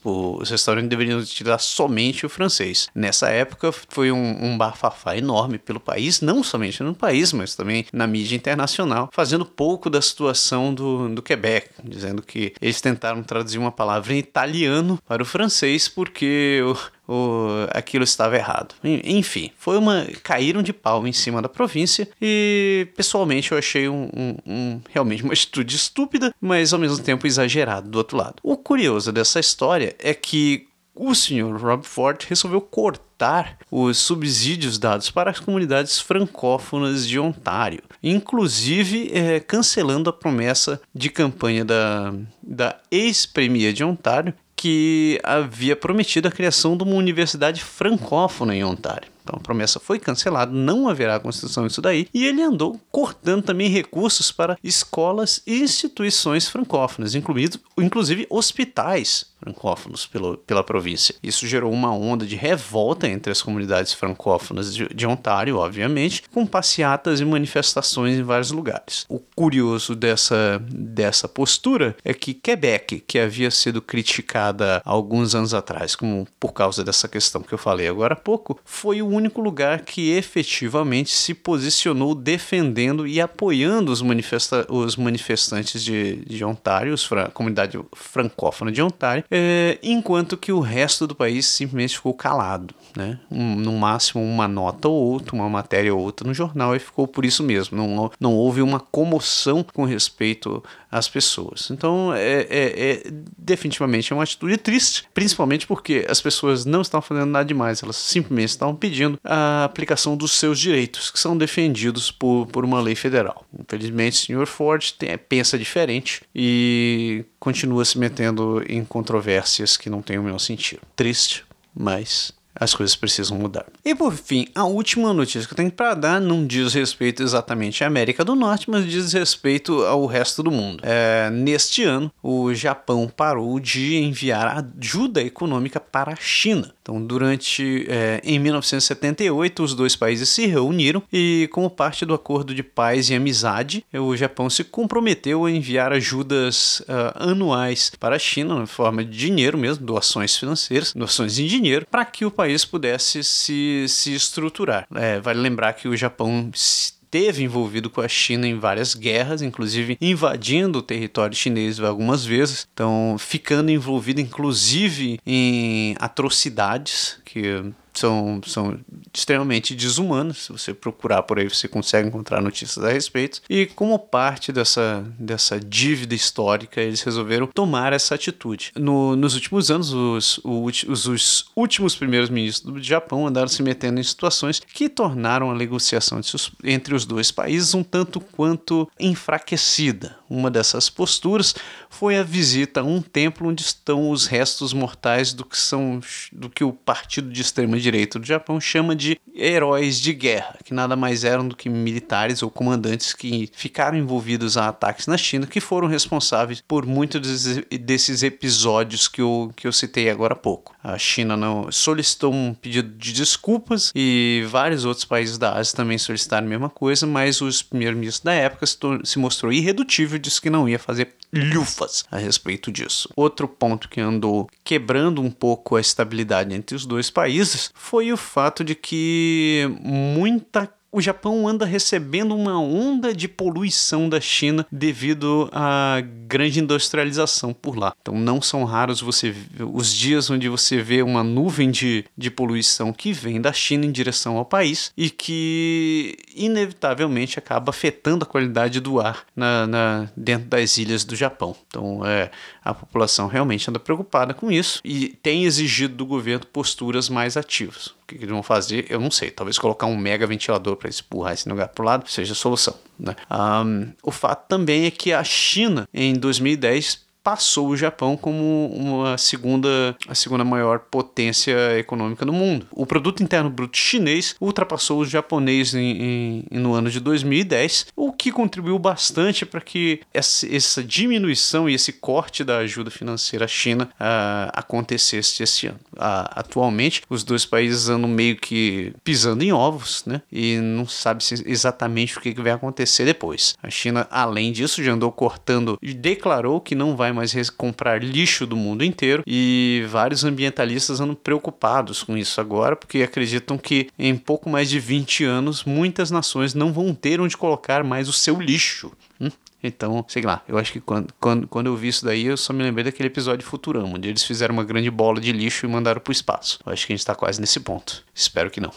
os 0.04 0.50
restaurantes 0.50 0.89
deveriam 0.89 1.19
utilizar 1.19 1.60
somente 1.60 2.26
o 2.26 2.30
francês. 2.30 2.88
Nessa 2.95 3.30
época 3.30 3.71
foi 3.89 4.12
um, 4.12 4.45
um 4.45 4.58
bafafá 4.58 5.17
enorme 5.17 5.58
pelo 5.58 5.80
país, 5.80 6.21
não 6.21 6.43
somente 6.43 6.82
no 6.82 6.95
país, 6.95 7.34
mas 7.34 7.56
também 7.56 7.86
na 7.91 8.08
mídia 8.08 8.36
internacional, 8.36 9.10
fazendo 9.12 9.45
pouco 9.45 9.89
da 9.89 10.02
situação 10.02 10.74
do, 10.74 11.10
do 11.10 11.21
Quebec, 11.21 11.69
dizendo 11.84 12.21
que 12.21 12.54
eles 12.62 12.80
tentaram 12.80 13.21
traduzir 13.24 13.58
uma 13.58 13.71
palavra 13.71 14.13
em 14.13 14.19
italiano 14.19 15.00
para 15.08 15.21
o 15.21 15.26
francês 15.26 15.88
porque 15.88 16.62
o, 16.63 16.76
o, 17.12 17.67
aquilo 17.71 18.04
estava 18.04 18.38
errado. 18.38 18.74
Enfim, 18.84 19.52
foi 19.58 19.78
uma. 19.78 20.08
caíram 20.24 20.63
de 20.63 20.71
pau 20.71 21.06
em 21.06 21.12
cima 21.12 21.41
da 21.41 21.50
província 21.50 22.08
e 22.21 22.88
pessoalmente 22.95 23.52
eu 23.52 23.58
achei 23.58 23.89
um, 23.89 24.10
um, 24.15 24.36
um, 24.45 24.82
realmente 24.89 25.24
uma 25.24 25.34
atitude 25.34 25.76
estúpida, 25.76 26.34
mas 26.39 26.71
ao 26.71 26.80
mesmo 26.80 27.04
tempo 27.04 27.28
exagerado 27.28 27.89
do 27.89 27.97
outro 27.97 28.17
lado. 28.17 28.36
O 28.41 28.56
curioso 28.56 29.12
dessa 29.12 29.39
história 29.39 29.93
é 30.00 30.13
que 30.13 30.67
o 30.95 31.15
senhor 31.15 31.60
Rob 31.60 31.86
Ford 31.86 32.24
resolveu 32.28 32.62
cortar 32.62 33.58
os 33.69 33.97
subsídios 33.97 34.78
dados 34.78 35.10
para 35.10 35.32
as 35.32 35.39
comunidades 35.39 36.00
francófonas 36.00 37.08
de 37.08 37.17
Ontário, 37.17 37.82
inclusive 38.04 39.10
é, 39.13 39.39
cancelando 39.39 40.10
a 40.10 40.13
promessa 40.13 40.82
de 40.93 41.10
campanha 41.10 41.63
da, 41.63 42.13
da 42.41 42.80
ex-premier 42.91 43.74
de 43.74 43.84
Ontário, 43.84 44.34
que 44.62 45.19
havia 45.24 45.76
prometido 45.76 46.28
a 46.28 46.32
criação 46.32 46.78
de 46.78 46.84
uma 46.84 46.93
universidade 46.93 47.63
francófona 47.63 48.56
em 48.56 48.63
Ontário. 48.63 49.10
Então 49.24 49.36
a 49.36 49.39
promessa 49.39 49.80
foi 49.80 49.97
cancelada, 49.97 50.52
não 50.52 50.88
haverá 50.88 51.19
construção 51.19 51.65
disso 51.65 51.82
daí, 51.82 52.08
e 52.13 52.28
ele 52.28 52.43
andou 52.43 52.80
cortando 52.91 53.41
também 53.41 53.69
recursos 53.69 54.32
para 54.32 54.56
escolas 54.63 55.41
e 55.47 55.62
instituições 55.62 56.47
francófonas, 56.47 57.15
inclusive 57.15 58.28
hospitais 58.30 59.30
francófonos 59.41 60.06
pelo, 60.06 60.38
pela 60.38 60.63
província. 60.63 61.15
Isso 61.21 61.47
gerou 61.47 61.71
uma 61.71 61.91
onda 61.93 62.25
de 62.25 62.36
revolta 62.36 63.08
entre 63.08 63.32
as 63.32 63.41
comunidades 63.41 63.93
francófonas 63.93 64.73
de, 64.73 64.88
de, 64.88 65.08
Ontário, 65.08 65.58
obviamente, 65.58 66.23
com 66.32 66.45
passeatas 66.45 67.19
e 67.19 67.25
manifestações 67.25 68.17
em 68.17 68.23
vários 68.23 68.51
lugares. 68.51 69.06
O 69.10 69.19
curioso 69.19 69.95
dessa, 69.95 70.62
dessa 70.69 71.27
postura 71.27 71.95
é 72.06 72.13
que 72.13 72.34
Quebec, 72.34 72.99
que 72.99 73.19
havia 73.19 73.49
sido 73.49 73.82
criticada 73.82 74.82
alguns 74.86 75.34
anos 75.34 75.54
atrás 75.54 75.95
como 75.95 76.27
por 76.39 76.54
causa 76.54 76.84
dessa 76.84 77.08
questão 77.08 77.41
que 77.41 77.54
eu 77.54 77.58
falei 77.58 77.88
agora 77.88 78.13
há 78.13 78.17
pouco, 78.17 78.60
foi 78.63 79.01
o 79.01 79.08
único 79.08 79.41
lugar 79.41 79.82
que 79.82 80.12
efetivamente 80.12 81.12
se 81.12 81.34
posicionou 81.34 82.13
defendendo 82.13 83.08
e 83.08 83.19
apoiando 83.19 83.91
os, 83.91 84.01
manifesta 84.01 84.65
os 84.69 84.95
manifestantes 84.95 85.84
de, 85.84 86.17
de 86.25 86.43
Ontário, 86.43 86.95
a 87.12 87.30
comunidade 87.30 87.80
francófona 87.95 88.71
de 88.71 88.82
Ontário, 88.82 89.23
é, 89.31 89.79
enquanto 89.81 90.35
que 90.35 90.51
o 90.51 90.59
resto 90.59 91.07
do 91.07 91.15
país 91.15 91.45
simplesmente 91.45 91.95
ficou 91.95 92.13
calado. 92.13 92.75
Né? 92.95 93.17
Um, 93.31 93.55
no 93.55 93.71
máximo 93.71 94.21
uma 94.21 94.49
nota 94.49 94.89
ou 94.89 94.95
outra, 94.95 95.33
uma 95.33 95.47
matéria 95.47 95.95
ou 95.95 96.01
outra 96.01 96.27
no 96.27 96.33
jornal 96.33 96.75
e 96.75 96.79
ficou 96.79 97.07
por 97.07 97.23
isso 97.23 97.41
mesmo. 97.41 97.77
Não, 97.77 98.11
não 98.19 98.35
houve 98.35 98.61
uma 98.61 98.81
comoção 98.81 99.63
com 99.73 99.85
respeito 99.85 100.61
às 100.91 101.08
pessoas. 101.08 101.69
Então, 101.71 102.13
é, 102.13 102.41
é, 102.49 102.91
é 102.91 103.04
definitivamente 103.38 104.12
é 104.12 104.15
uma 104.15 104.23
atitude 104.23 104.58
triste, 104.58 105.06
principalmente 105.13 105.65
porque 105.65 106.06
as 106.10 106.19
pessoas 106.19 106.65
não 106.65 106.82
estão 106.82 107.01
fazendo 107.01 107.27
nada 107.27 107.45
demais, 107.45 107.82
elas 107.82 107.95
simplesmente 107.95 108.49
estão 108.49 108.75
pedindo 108.75 109.19
a 109.23 109.63
aplicação 109.63 110.17
dos 110.17 110.34
seus 110.34 110.60
direitos, 110.60 111.10
que 111.10 111.19
são 111.19 111.38
defendidos 111.38 112.12
por, 112.12 112.47
por 112.47 112.65
uma 112.65 112.82
lei 112.82 112.95
federal. 112.95 113.45
Infelizmente, 113.58 114.15
o 114.15 114.25
senhor 114.25 114.47
Ford 114.47 114.91
tem, 114.97 115.17
pensa 115.17 115.58
diferente 115.58 116.21
e 116.36 117.23
continua 117.39 117.86
se 117.86 117.97
metendo 117.97 118.63
em 118.67 118.84
controvérsias 118.84 119.77
que 119.77 119.89
não 119.89 120.01
têm 120.01 120.17
o 120.17 120.23
menor 120.23 120.39
sentido. 120.39 120.82
Triste, 120.95 121.45
mas 121.73 122.34
as 122.55 122.73
coisas 122.73 122.95
precisam 122.95 123.37
mudar. 123.37 123.65
E 123.83 123.95
por 123.95 124.13
fim, 124.13 124.47
a 124.53 124.65
última 124.65 125.13
notícia 125.13 125.47
que 125.47 125.53
eu 125.53 125.57
tenho 125.57 125.71
para 125.71 125.93
dar 125.93 126.21
não 126.21 126.45
diz 126.45 126.73
respeito 126.73 127.23
exatamente 127.23 127.83
à 127.83 127.87
América 127.87 128.23
do 128.23 128.35
Norte, 128.35 128.69
mas 128.69 128.85
diz 128.85 129.13
respeito 129.13 129.83
ao 129.83 130.05
resto 130.05 130.43
do 130.43 130.51
mundo. 130.51 130.81
É, 130.83 131.29
neste 131.31 131.83
ano, 131.83 132.11
o 132.21 132.53
Japão 132.53 133.11
parou 133.15 133.59
de 133.59 133.97
enviar 133.97 134.65
ajuda 134.79 135.21
econômica 135.21 135.79
para 135.79 136.13
a 136.13 136.15
China. 136.15 136.73
Então, 136.81 137.03
durante 137.03 137.85
é, 137.87 138.19
em 138.23 138.39
1978, 138.39 139.63
os 139.63 139.75
dois 139.75 139.95
países 139.95 140.29
se 140.29 140.45
reuniram 140.47 141.03
e, 141.11 141.47
como 141.51 141.69
parte 141.69 142.05
do 142.05 142.13
acordo 142.13 142.55
de 142.55 142.63
paz 142.63 143.09
e 143.09 143.15
amizade, 143.15 143.85
o 143.93 144.15
Japão 144.15 144.49
se 144.49 144.63
comprometeu 144.63 145.45
a 145.45 145.51
enviar 145.51 145.93
ajudas 145.93 146.81
uh, 146.81 147.29
anuais 147.29 147.91
para 147.99 148.15
a 148.15 148.19
China, 148.19 148.55
na 148.55 148.65
forma 148.65 149.03
de 149.03 149.17
dinheiro 149.17 149.57
mesmo, 149.57 149.85
doações 149.85 150.35
financeiras, 150.35 150.93
doações 150.93 151.37
em 151.37 151.45
dinheiro, 151.45 151.85
para 151.89 152.05
que 152.05 152.25
o 152.25 152.31
país 152.41 152.65
pudesse 152.65 153.23
se, 153.23 153.86
se 153.88 154.13
estruturar. 154.13 154.88
É, 154.95 155.19
vale 155.19 155.39
lembrar 155.39 155.73
que 155.73 155.88
o 155.88 155.95
Japão 155.95 156.49
esteve 156.54 157.43
envolvido 157.43 157.89
com 157.89 158.01
a 158.01 158.08
China 158.08 158.47
em 158.47 158.58
várias 158.58 158.95
guerras, 158.95 159.41
inclusive 159.41 159.97
invadindo 160.01 160.80
o 160.80 160.82
território 160.82 161.36
chinês 161.36 161.80
algumas 161.80 162.25
vezes, 162.25 162.67
então 162.73 163.15
ficando 163.19 163.69
envolvido 163.69 164.21
inclusive 164.21 165.19
em 165.25 165.95
atrocidades 165.99 167.19
que 167.25 167.71
são, 167.93 168.41
são 168.45 168.80
extremamente 169.13 169.75
desumanos. 169.75 170.45
Se 170.45 170.51
você 170.51 170.73
procurar 170.73 171.23
por 171.23 171.39
aí, 171.39 171.47
você 171.47 171.67
consegue 171.67 172.08
encontrar 172.08 172.41
notícias 172.41 172.84
a 172.84 172.91
respeito. 172.91 173.41
E 173.49 173.65
como 173.65 173.97
parte 173.99 174.51
dessa, 174.51 175.06
dessa 175.19 175.60
dívida 175.60 176.15
histórica, 176.15 176.82
eles 176.82 177.01
resolveram 177.01 177.47
tomar 177.47 177.93
essa 177.93 178.15
atitude. 178.15 178.71
No, 178.75 179.15
nos 179.15 179.36
últimos 179.36 179.69
anos, 179.69 179.93
os, 179.93 180.39
os, 180.43 180.84
os 180.84 181.45
últimos 181.56 181.95
primeiros 181.95 182.30
ministros 182.30 182.73
do 182.73 182.82
Japão 182.82 183.27
andaram 183.27 183.47
se 183.47 183.62
metendo 183.62 183.99
em 183.99 184.04
situações 184.04 184.60
que 184.60 184.89
tornaram 184.89 185.51
a 185.51 185.56
negociação 185.56 186.21
entre 186.63 186.95
os 186.95 187.06
dois 187.06 187.32
países 187.32 187.73
um 187.73 187.84
tanto 187.84 188.19
quanto 188.19 188.89
enfraquecida. 188.99 190.17
Uma 190.30 190.49
dessas 190.49 190.89
posturas 190.89 191.54
foi 191.89 192.17
a 192.17 192.23
visita 192.23 192.80
a 192.80 192.84
um 192.84 193.01
templo 193.01 193.49
onde 193.49 193.62
estão 193.62 194.10
os 194.10 194.25
restos 194.25 194.71
mortais 194.73 195.34
do 195.34 195.43
que 195.43 195.58
são 195.58 195.99
do 196.32 196.49
que 196.49 196.63
o 196.63 196.71
partido 196.71 197.30
de 197.30 197.41
extrema 197.41 197.77
direita 197.81 198.19
do 198.19 198.25
Japão 198.25 198.59
chama 198.59 198.95
de 198.95 199.19
heróis 199.35 199.99
de 199.99 200.13
guerra, 200.13 200.57
que 200.63 200.73
nada 200.73 200.95
mais 200.95 201.23
eram 201.23 201.47
do 201.47 201.55
que 201.55 201.69
militares 201.69 202.43
ou 202.43 202.49
comandantes 202.49 203.13
que 203.13 203.49
ficaram 203.53 203.97
envolvidos 203.97 204.57
a 204.57 204.67
ataques 204.69 205.07
na 205.07 205.17
China, 205.17 205.47
que 205.47 205.59
foram 205.59 205.87
responsáveis 205.87 206.61
por 206.67 206.85
muitos 206.85 207.57
desses 207.69 208.23
episódios 208.23 209.07
que 209.07 209.21
eu, 209.21 209.51
que 209.55 209.67
eu 209.67 209.73
citei 209.73 210.09
agora 210.09 210.33
há 210.33 210.37
pouco. 210.37 210.75
A 210.83 210.97
China 210.97 211.37
não 211.37 211.71
solicitou 211.71 212.33
um 212.33 212.53
pedido 212.53 212.89
de 212.97 213.13
desculpas 213.13 213.91
e 213.95 214.43
vários 214.49 214.85
outros 214.85 215.05
países 215.05 215.37
da 215.37 215.53
Ásia 215.53 215.75
também 215.75 215.97
solicitaram 215.97 216.47
a 216.47 216.49
mesma 216.49 216.69
coisa, 216.69 217.05
mas 217.07 217.41
os 217.41 217.61
primeiros-ministros 217.61 218.23
da 218.23 218.33
época 218.33 218.65
se 219.03 219.19
mostrou 219.19 219.51
irredutível 219.51 220.17
e 220.17 220.19
disse 220.19 220.41
que 220.41 220.49
não 220.49 220.67
ia 220.67 220.79
fazer 220.79 221.15
lufas 221.33 222.03
a 222.11 222.17
respeito 222.17 222.71
disso. 222.71 223.09
Outro 223.15 223.47
ponto 223.47 223.87
que 223.87 224.01
andou 224.01 224.49
quebrando 224.63 225.21
um 225.21 225.31
pouco 225.31 225.75
a 225.75 225.81
estabilidade 225.81 226.53
entre 226.53 226.75
os 226.75 226.85
dois 226.85 227.09
países 227.09 227.70
foi 227.73 228.12
o 228.12 228.17
fato 228.17 228.63
de 228.63 228.75
que 228.75 229.65
muita 229.81 230.71
o 230.91 230.99
Japão 230.99 231.47
anda 231.47 231.65
recebendo 231.65 232.36
uma 232.36 232.60
onda 232.60 233.13
de 233.13 233.27
poluição 233.27 234.10
da 234.10 234.19
China 234.19 234.65
devido 234.71 235.49
à 235.51 236.01
grande 236.27 236.60
industrialização 236.60 237.54
por 237.54 237.77
lá. 237.77 237.93
Então 238.01 238.15
não 238.15 238.41
são 238.41 238.63
raros 238.65 239.01
você 239.01 239.34
os 239.60 239.93
dias 239.93 240.30
onde 240.30 240.49
você 240.49 240.82
vê 240.82 241.01
uma 241.01 241.23
nuvem 241.23 241.71
de, 241.71 242.06
de 242.17 242.30
poluição 242.30 242.91
que 242.91 243.13
vem 243.13 243.39
da 243.39 243.54
China 243.54 243.86
em 243.86 243.91
direção 243.91 244.38
ao 244.38 244.45
país 244.45 244.91
e 244.97 245.10
que 245.10 246.17
inevitavelmente 246.36 247.39
acaba 247.39 247.69
afetando 247.69 248.23
a 248.23 248.27
qualidade 248.27 248.80
do 248.80 248.99
ar 248.99 249.25
na, 249.36 249.65
na 249.67 250.10
dentro 250.15 250.49
das 250.49 250.77
ilhas 250.77 251.06
do 251.06 251.15
Japão. 251.15 251.56
Então 251.67 252.06
é, 252.06 252.30
a 252.63 252.73
população 252.73 253.27
realmente 253.27 253.69
anda 253.69 253.80
preocupada 253.80 254.34
com 254.34 254.51
isso 254.51 254.82
e 254.84 255.10
tem 255.21 255.45
exigido 255.45 255.95
do 255.95 256.06
governo 256.06 256.45
posturas 256.45 257.08
mais 257.08 257.38
ativas. 257.38 257.93
Que 258.17 258.24
eles 258.24 258.30
vão 258.30 258.43
fazer, 258.43 258.86
eu 258.89 259.00
não 259.00 259.12
sei. 259.12 259.32
Talvez 259.32 259.58
colocar 259.58 259.86
um 259.86 259.97
mega 259.97 260.28
ventilador 260.28 260.76
para 260.76 260.89
empurrar 260.89 261.34
esse 261.34 261.47
lugar 261.47 261.69
para 261.69 261.82
o 261.82 261.86
lado 261.86 262.10
seja 262.10 262.34
a 262.34 262.36
solução. 262.36 262.76
Né? 263.00 263.15
Um, 263.30 263.91
o 264.04 264.12
fato 264.12 264.47
também 264.47 264.86
é 264.86 264.91
que 264.91 265.13
a 265.13 265.24
China, 265.24 265.88
em 265.93 266.13
2010, 266.13 267.06
passou 267.23 267.69
o 267.69 267.77
Japão 267.77 268.17
como 268.17 268.67
uma 268.73 269.17
segunda, 269.17 269.95
a 270.07 270.15
segunda 270.15 270.43
maior 270.43 270.79
potência 270.79 271.77
econômica 271.77 272.25
do 272.25 272.34
mundo. 272.34 272.67
O 272.71 272.86
produto 272.86 273.21
interno 273.23 273.49
bruto 273.49 273.77
chinês 273.77 274.36
ultrapassou 274.39 274.99
o 274.99 275.05
japonês 275.05 275.73
em, 275.73 276.45
em, 276.51 276.60
no 276.60 276.73
ano 276.73 276.89
de 276.89 276.99
2010, 276.99 277.88
o 277.95 278.12
que 278.12 278.31
contribuiu 278.31 278.77
bastante 278.79 279.45
para 279.45 279.62
que 279.62 280.01
essa, 280.13 280.47
essa, 280.53 280.84
diminuição 280.84 281.69
e 281.69 281.73
esse 281.73 281.93
corte 281.93 282.43
da 282.43 282.57
ajuda 282.57 282.89
financeira 282.89 283.45
à 283.45 283.47
China 283.47 283.89
uh, 283.93 284.51
acontecesse 284.53 285.43
esse 285.43 285.67
ano. 285.67 285.79
Uh, 285.93 286.27
atualmente, 286.31 287.03
os 287.10 287.23
dois 287.23 287.45
países 287.45 287.89
andam 287.89 288.10
meio 288.10 288.36
que 288.36 288.93
pisando 289.03 289.43
em 289.43 289.51
ovos, 289.51 290.03
né? 290.05 290.21
E 290.31 290.57
não 290.57 290.88
sabe 290.88 291.23
exatamente 291.45 292.17
o 292.17 292.21
que 292.21 292.34
vai 292.34 292.51
acontecer 292.51 293.05
depois. 293.05 293.55
A 293.62 293.69
China, 293.69 294.07
além 294.10 294.51
disso, 294.51 294.84
já 294.84 294.93
andou 294.93 295.12
cortando 295.12 295.77
e 295.81 295.93
declarou 295.93 296.60
que 296.60 296.75
não 296.75 296.95
vai 296.95 297.11
vai 297.13 297.26
mais 297.26 297.50
comprar 297.50 298.04
lixo 298.04 298.45
do 298.45 298.56
mundo 298.56 298.84
inteiro 298.84 299.24
e 299.26 299.86
vários 299.89 300.24
ambientalistas 300.24 301.00
andam 301.00 301.15
preocupados 301.15 302.04
com 302.04 302.17
isso 302.17 302.39
agora, 302.39 302.76
porque 302.76 303.04
acreditam 303.04 303.58
que 303.58 303.89
em 303.97 304.15
pouco 304.15 304.50
mais 304.50 304.69
de 304.69 304.80
20 304.80 305.24
anos 305.24 305.63
muitas 305.63 306.12
nações 306.12 306.54
não 306.54 306.74
vão 306.74 306.93
ter 306.93 307.21
onde 307.21 307.38
colocar 307.38 307.84
mais 307.84 308.08
o 308.08 308.13
seu 308.13 308.39
lixo. 308.39 308.91
Hum? 309.19 309.30
Então, 309.63 310.04
sei 310.08 310.24
lá, 310.24 310.41
eu 310.47 310.58
acho 310.58 310.74
que 310.74 310.80
quando, 310.80 311.13
quando, 311.19 311.47
quando 311.47 311.67
eu 311.67 311.76
vi 311.76 311.89
isso 311.89 312.04
daí, 312.04 312.26
eu 312.26 312.38
só 312.38 312.52
me 312.52 312.63
lembrei 312.63 312.84
daquele 312.84 313.08
episódio 313.08 313.45
Futurama, 313.45 313.95
onde 313.95 314.10
eles 314.10 314.24
fizeram 314.24 314.54
uma 314.54 314.63
grande 314.63 314.89
bola 314.89 315.21
de 315.21 315.32
lixo 315.32 315.65
e 315.65 315.69
mandaram 315.69 316.02
para 316.02 316.10
o 316.10 316.13
espaço. 316.13 316.60
Eu 316.65 316.74
acho 316.74 316.88
que 316.88 316.93
a 316.93 316.95
gente 316.95 317.02
está 317.02 317.13
quase 317.13 317.39
nesse 317.39 317.60
ponto. 317.60 318.04
Espero 318.13 318.50
que 318.50 318.60
não. 318.60 318.71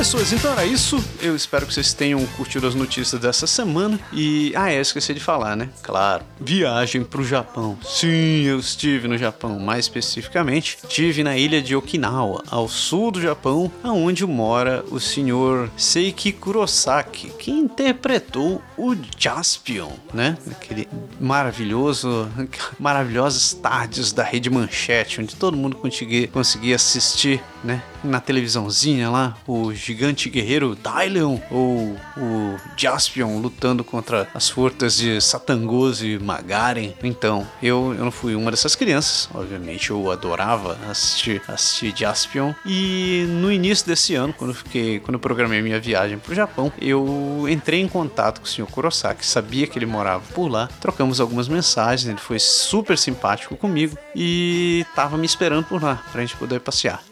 Pessoas, 0.00 0.32
então 0.32 0.50
era 0.52 0.64
isso. 0.64 0.98
Eu 1.20 1.36
espero 1.36 1.66
que 1.66 1.74
vocês 1.74 1.92
tenham 1.92 2.24
curtido 2.28 2.66
as 2.66 2.74
notícias 2.74 3.20
dessa 3.20 3.46
semana. 3.46 4.00
E, 4.14 4.50
ah, 4.56 4.72
é, 4.72 4.80
esqueci 4.80 5.12
de 5.12 5.20
falar, 5.20 5.54
né? 5.54 5.68
Claro, 5.82 6.24
viagem 6.40 7.04
pro 7.04 7.22
Japão. 7.22 7.78
Sim, 7.84 8.44
eu 8.44 8.58
estive 8.58 9.06
no 9.06 9.18
Japão, 9.18 9.58
mais 9.58 9.84
especificamente, 9.84 10.78
estive 10.82 11.22
na 11.22 11.36
ilha 11.36 11.60
de 11.60 11.76
Okinawa, 11.76 12.42
ao 12.50 12.66
sul 12.66 13.10
do 13.10 13.20
Japão, 13.20 13.70
aonde 13.84 14.24
mora 14.24 14.82
o 14.90 14.98
senhor 14.98 15.70
Seiki 15.76 16.32
Kurosaki, 16.32 17.30
que 17.38 17.50
interpretou 17.50 18.62
o 18.78 18.96
Jaspion, 19.18 19.92
né? 20.14 20.38
Aquele 20.50 20.88
maravilhoso, 21.20 22.26
maravilhosas 22.80 23.52
tardes 23.52 24.12
da 24.12 24.24
Rede 24.24 24.48
Manchete, 24.48 25.20
onde 25.20 25.36
todo 25.36 25.58
mundo 25.58 25.76
conseguia, 25.76 26.26
conseguia 26.26 26.76
assistir, 26.76 27.42
né? 27.62 27.82
Na 28.02 28.20
televisãozinha 28.20 29.10
lá, 29.10 29.36
o 29.46 29.74
gigante 29.74 30.30
guerreiro 30.30 30.76
Dylion 30.76 31.38
ou 31.50 31.96
o 32.16 32.56
Jaspion 32.76 33.38
lutando 33.38 33.84
contra 33.84 34.28
as 34.34 34.48
forças 34.48 34.96
de 34.96 35.20
Satangos 35.20 36.02
e 36.02 36.18
Magaren. 36.18 36.92
Então, 37.02 37.46
eu, 37.62 37.94
eu 37.96 38.04
não 38.04 38.10
fui 38.10 38.34
uma 38.34 38.50
dessas 38.50 38.74
crianças, 38.74 39.28
obviamente 39.34 39.90
eu 39.90 40.10
adorava 40.10 40.78
assistir, 40.88 41.42
assistir 41.46 41.92
Jaspion. 41.94 42.54
E 42.64 43.26
no 43.28 43.52
início 43.52 43.86
desse 43.86 44.14
ano, 44.14 44.32
quando 44.32 44.50
eu, 44.50 44.56
fiquei, 44.56 45.00
quando 45.00 45.14
eu 45.14 45.20
programei 45.20 45.60
minha 45.60 45.78
viagem 45.78 46.18
para 46.18 46.32
o 46.32 46.34
Japão, 46.34 46.72
eu 46.80 47.46
entrei 47.48 47.80
em 47.80 47.88
contato 47.88 48.40
com 48.40 48.46
o 48.46 48.48
Sr. 48.48 48.66
Kurosaki, 48.66 49.24
sabia 49.26 49.66
que 49.66 49.78
ele 49.78 49.86
morava 49.86 50.24
por 50.34 50.48
lá, 50.48 50.68
trocamos 50.80 51.20
algumas 51.20 51.48
mensagens, 51.48 52.08
ele 52.08 52.18
foi 52.18 52.38
super 52.38 52.96
simpático 52.96 53.56
comigo 53.56 53.96
e 54.14 54.86
estava 54.88 55.16
me 55.18 55.26
esperando 55.26 55.64
por 55.64 55.82
lá 55.82 56.02
para 56.10 56.22
a 56.22 56.24
gente 56.24 56.36
poder 56.36 56.60
passear. 56.60 57.02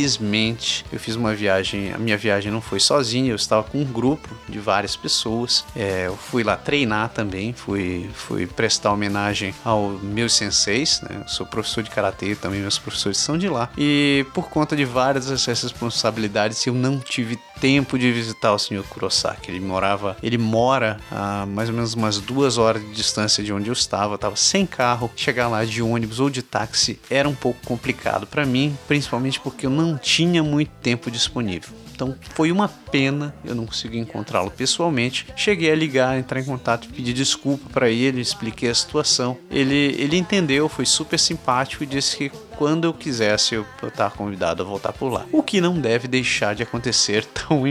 Infelizmente, 0.00 0.82
eu 0.90 0.98
fiz 0.98 1.14
uma 1.14 1.34
viagem, 1.34 1.92
a 1.92 1.98
minha 1.98 2.16
viagem 2.16 2.50
não 2.50 2.62
foi 2.62 2.80
sozinha, 2.80 3.30
eu 3.30 3.36
estava 3.36 3.62
com 3.62 3.82
um 3.82 3.84
grupo 3.84 4.34
de 4.48 4.58
várias 4.58 4.96
pessoas. 4.96 5.62
É, 5.76 6.06
eu 6.06 6.16
fui 6.16 6.42
lá 6.42 6.56
treinar 6.56 7.10
também, 7.10 7.52
fui, 7.52 8.08
fui 8.14 8.46
prestar 8.46 8.92
homenagem 8.92 9.54
aos 9.62 10.00
meus 10.00 10.32
senseis, 10.32 11.02
né? 11.02 11.20
Eu 11.20 11.28
sou 11.28 11.44
professor 11.44 11.82
de 11.82 11.90
karatê, 11.90 12.34
também 12.34 12.60
meus 12.62 12.78
professores 12.78 13.18
são 13.18 13.36
de 13.36 13.46
lá. 13.46 13.68
E 13.76 14.24
por 14.32 14.48
conta 14.48 14.74
de 14.74 14.86
várias 14.86 15.26
dessas 15.26 15.62
responsabilidades, 15.62 16.66
eu 16.66 16.72
não 16.72 16.98
tive 16.98 17.38
tempo 17.60 17.98
de 17.98 18.10
visitar 18.10 18.54
o 18.54 18.58
senhor 18.58 18.84
Kurosaki. 18.86 19.50
Ele 19.50 19.60
morava, 19.60 20.16
ele 20.22 20.38
mora 20.38 20.98
a 21.12 21.44
mais 21.44 21.68
ou 21.68 21.74
menos 21.74 21.92
umas 21.92 22.18
duas 22.18 22.56
horas 22.56 22.82
de 22.82 22.92
distância 22.92 23.44
de 23.44 23.52
onde 23.52 23.68
eu 23.68 23.74
estava. 23.74 24.12
Eu 24.12 24.16
estava 24.16 24.34
sem 24.34 24.64
carro, 24.64 25.10
chegar 25.14 25.46
lá 25.48 25.64
de 25.64 25.82
ônibus 25.82 26.20
ou 26.20 26.30
de 26.30 26.42
táxi 26.42 26.98
era 27.10 27.28
um 27.28 27.34
pouco 27.34 27.60
complicado 27.66 28.26
para 28.26 28.46
mim, 28.46 28.76
principalmente 28.88 29.38
porque 29.38 29.66
eu 29.66 29.70
não 29.70 29.89
tinha 29.96 30.42
muito 30.42 30.70
tempo 30.82 31.10
disponível. 31.10 31.70
Então 32.00 32.16
foi 32.34 32.50
uma 32.50 32.66
pena 32.66 33.34
eu 33.44 33.54
não 33.54 33.66
consegui 33.66 33.98
encontrá-lo 33.98 34.50
pessoalmente. 34.50 35.26
Cheguei 35.36 35.70
a 35.70 35.76
ligar, 35.76 36.18
entrar 36.18 36.40
em 36.40 36.44
contato, 36.44 36.88
pedir 36.88 37.12
desculpa 37.12 37.68
para 37.70 37.90
ele, 37.90 38.22
expliquei 38.22 38.70
a 38.70 38.74
situação. 38.74 39.36
Ele, 39.50 39.94
ele 39.98 40.16
entendeu, 40.16 40.66
foi 40.66 40.86
super 40.86 41.18
simpático 41.18 41.84
e 41.84 41.86
disse 41.86 42.16
que 42.16 42.32
quando 42.56 42.84
eu 42.84 42.94
quisesse 42.94 43.54
eu 43.54 43.66
estava 43.82 44.14
convidado 44.14 44.62
a 44.62 44.66
voltar 44.66 44.94
por 44.94 45.12
lá. 45.12 45.26
O 45.30 45.42
que 45.42 45.60
não 45.60 45.78
deve 45.78 46.08
deixar 46.08 46.54
de 46.54 46.62
acontecer 46.62 47.24
tão, 47.48 47.64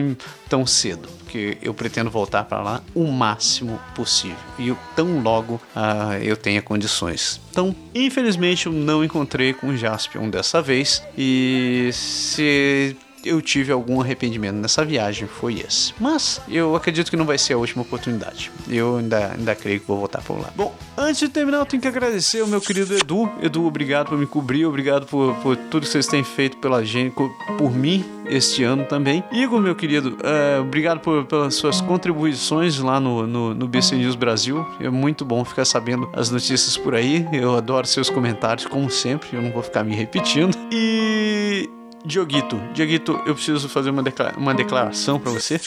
tão 0.48 0.66
cedo, 0.66 1.10
porque 1.20 1.58
eu 1.62 1.74
pretendo 1.74 2.12
voltar 2.12 2.44
para 2.44 2.62
lá 2.62 2.84
o 2.94 3.08
máximo 3.08 3.80
possível 3.96 4.38
e 4.60 4.76
tão 4.96 5.22
logo 5.22 5.56
uh, 5.76 6.22
eu 6.22 6.38
tenha 6.38 6.62
condições. 6.62 7.42
Então, 7.50 7.76
infelizmente, 7.96 8.68
eu 8.68 8.72
não 8.72 9.04
encontrei 9.04 9.54
com 9.54 9.70
o 9.70 9.78
Jaspion 9.78 10.30
dessa 10.30 10.62
vez 10.62 11.04
e 11.18 11.90
se 11.94 12.96
eu 13.24 13.42
tive 13.42 13.72
algum 13.72 14.02
arrependimento 14.02 14.56
nessa 14.56 14.84
viagem 14.84 15.28
foi 15.28 15.60
esse. 15.60 15.94
Mas 16.00 16.42
eu 16.48 16.76
acredito 16.76 17.10
que 17.10 17.18
não 17.18 17.26
vai 17.26 17.38
ser 17.38 17.54
a 17.54 17.58
última 17.58 17.82
oportunidade. 17.82 18.52
Eu 18.68 18.98
ainda, 18.98 19.34
ainda 19.38 19.56
creio 19.56 19.80
que 19.80 19.88
vou 19.88 19.98
voltar 19.98 20.22
por 20.22 20.40
lá. 20.40 20.52
Bom, 20.56 20.76
antes 20.98 21.20
de 21.20 21.30
terminar, 21.30 21.60
eu 21.60 21.66
tenho 21.66 21.82
que 21.82 21.88
agradecer 21.88 22.42
ao 22.42 22.48
meu 22.48 22.62
querido 22.62 22.96
Edu. 22.96 23.30
Edu, 23.42 23.66
obrigado 23.66 24.10
por 24.10 24.18
me 24.18 24.26
cobrir, 24.26 24.66
obrigado 24.66 25.06
por, 25.06 25.36
por 25.36 25.56
tudo 25.56 25.84
que 25.84 25.90
vocês 25.90 26.08
têm 26.08 26.24
feito 26.24 26.58
pela 26.58 26.84
gente, 26.84 27.14
por 27.58 27.72
mim 27.72 28.04
este 28.30 28.64
ano 28.64 28.86
também. 28.86 29.24
Igor, 29.32 29.60
meu 29.60 29.76
querido, 29.76 30.18
uh, 30.18 30.62
obrigado 30.62 31.00
por, 31.00 31.26
pelas 31.26 31.56
suas 31.56 31.82
contribuições 31.82 32.78
lá 32.80 33.00
no, 33.00 33.26
no, 33.26 33.54
no 33.54 33.68
BC 33.68 33.96
News 33.96 34.16
Brasil. 34.16 34.66
É 34.80 34.90
muito 34.90 35.26
bom 35.26 35.44
ficar 35.44 35.66
sabendo 35.66 36.10
as 36.14 36.30
notícias 36.30 36.78
por 36.78 36.96
aí. 36.96 37.28
Eu 37.34 37.56
adoro 37.56 37.88
seus 37.88 38.10
comentários, 38.10 38.66
como 38.66 38.90
sempre. 38.90 39.30
Eu 39.34 39.42
não 39.42 39.52
vou 39.52 39.64
ficar 39.64 39.84
me 39.84 39.96
repetindo. 39.96 40.56
E 40.72 41.70
Dioguito, 42.06 42.60
Dioguito, 42.74 43.22
eu 43.26 43.36
preciso 43.36 43.68
fazer 43.68 43.90
uma, 43.90 44.04
uma 44.38 44.54
declaração 44.54 45.20
para 45.20 45.32
você. 45.32 45.60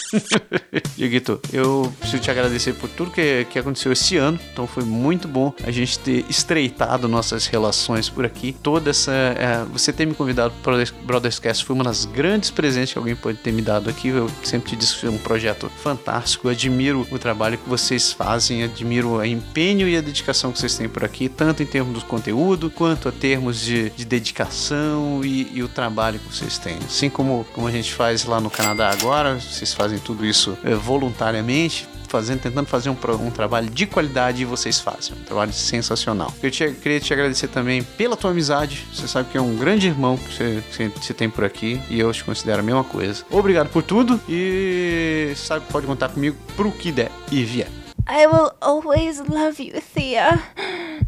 Dioguito, 0.97 1.41
eu 1.53 1.93
preciso 1.99 2.23
te 2.23 2.31
agradecer 2.31 2.73
por 2.75 2.89
tudo 2.89 3.11
que, 3.11 3.47
que 3.51 3.59
aconteceu 3.59 3.93
esse 3.93 4.17
ano. 4.17 4.39
Então 4.53 4.67
foi 4.67 4.83
muito 4.83 5.29
bom 5.29 5.55
a 5.63 5.71
gente 5.71 5.99
ter 5.99 6.25
estreitado 6.29 7.07
nossas 7.07 7.47
relações 7.47 8.09
por 8.09 8.25
aqui. 8.25 8.57
Toda 8.63 8.91
essa. 8.91 9.13
É, 9.13 9.65
você 9.71 9.93
ter 9.93 10.07
me 10.07 10.15
convidado 10.15 10.55
para 10.63 10.77
o 10.77 11.05
Brotherscast 11.05 11.65
foi 11.65 11.75
uma 11.75 11.85
das 11.85 12.05
grandes 12.07 12.51
presentes 12.51 12.93
que 12.93 12.99
alguém 12.99 13.15
pode 13.15 13.39
ter 13.39 13.53
me 13.53 13.63
dado 13.63 13.91
aqui. 13.91 14.09
Eu 14.09 14.31
sempre 14.43 14.71
te 14.71 14.77
disse 14.77 14.95
que 14.95 15.01
foi 15.03 15.11
um 15.11 15.19
projeto 15.19 15.71
fantástico. 15.83 16.49
Eu 16.49 16.53
admiro 16.53 17.07
o 17.11 17.19
trabalho 17.19 17.59
que 17.59 17.69
vocês 17.69 18.13
fazem, 18.13 18.63
admiro 18.63 19.17
o 19.17 19.25
empenho 19.25 19.87
e 19.87 19.97
a 19.97 20.01
dedicação 20.01 20.51
que 20.51 20.59
vocês 20.59 20.77
têm 20.77 20.89
por 20.89 21.05
aqui, 21.05 21.29
tanto 21.29 21.63
em 21.63 21.67
termos 21.67 22.03
do 22.03 22.05
conteúdo, 22.07 22.71
quanto 22.71 23.09
a 23.09 23.13
termos 23.13 23.61
de, 23.61 23.91
de 23.91 24.05
dedicação 24.05 25.21
e, 25.25 25.51
e 25.53 25.63
o 25.63 25.69
trabalho 25.69 26.22
vocês 26.31 26.59
têm. 26.59 26.77
Assim 26.85 27.09
como, 27.09 27.45
como 27.53 27.67
a 27.67 27.71
gente 27.71 27.93
faz 27.93 28.25
lá 28.25 28.41
no 28.41 28.51
Canadá 28.51 28.91
agora, 28.91 29.39
vocês 29.39 29.73
fazem 29.75 29.99
tudo 29.99 30.25
isso 30.25 30.57
é, 30.65 30.75
voluntariamente, 30.75 31.89
fazendo, 32.09 32.41
tentando 32.41 32.67
fazer 32.67 32.91
um, 32.91 32.97
um, 33.21 33.31
trabalho 33.31 33.71
de 33.71 33.87
qualidade 33.87 34.43
e 34.43 34.45
vocês 34.45 34.79
fazem. 34.79 35.15
Um 35.19 35.25
trabalho 35.25 35.53
sensacional. 35.53 36.33
Eu 36.43 36.51
te, 36.51 36.71
queria 36.73 37.01
te 37.01 37.13
agradecer 37.13 37.49
também 37.49 37.83
pela 37.83 38.17
tua 38.17 38.31
amizade. 38.31 38.87
Você 38.93 39.09
sabe 39.09 39.31
que 39.31 39.39
é 39.39 39.41
um 39.41 39.57
grande 39.57 39.87
irmão 39.87 40.19
que 40.19 40.35
você, 40.35 40.63
que 40.77 40.89
você 41.01 41.15
tem 41.15 41.31
por 41.31 41.45
aqui 41.45 41.81
e 41.89 41.99
eu 41.99 42.13
te 42.13 42.23
considero 42.23 42.61
a 42.61 42.63
mesma 42.63 42.85
coisa. 42.85 43.25
Obrigado 43.31 43.71
por 43.71 43.83
tudo 43.83 44.21
e 44.29 45.33
sabe 45.37 45.65
que 45.65 45.73
pode 45.73 45.87
contar 45.87 46.11
comigo 46.11 46.37
pro 46.55 46.71
que 46.71 46.93
der 46.93 47.11
e 47.31 47.45
vier. 47.45 47.69
I 48.09 48.27
will 48.27 48.51
always 48.61 49.21
love 49.21 49.63
you, 49.63 49.81
Thea. 49.81 50.43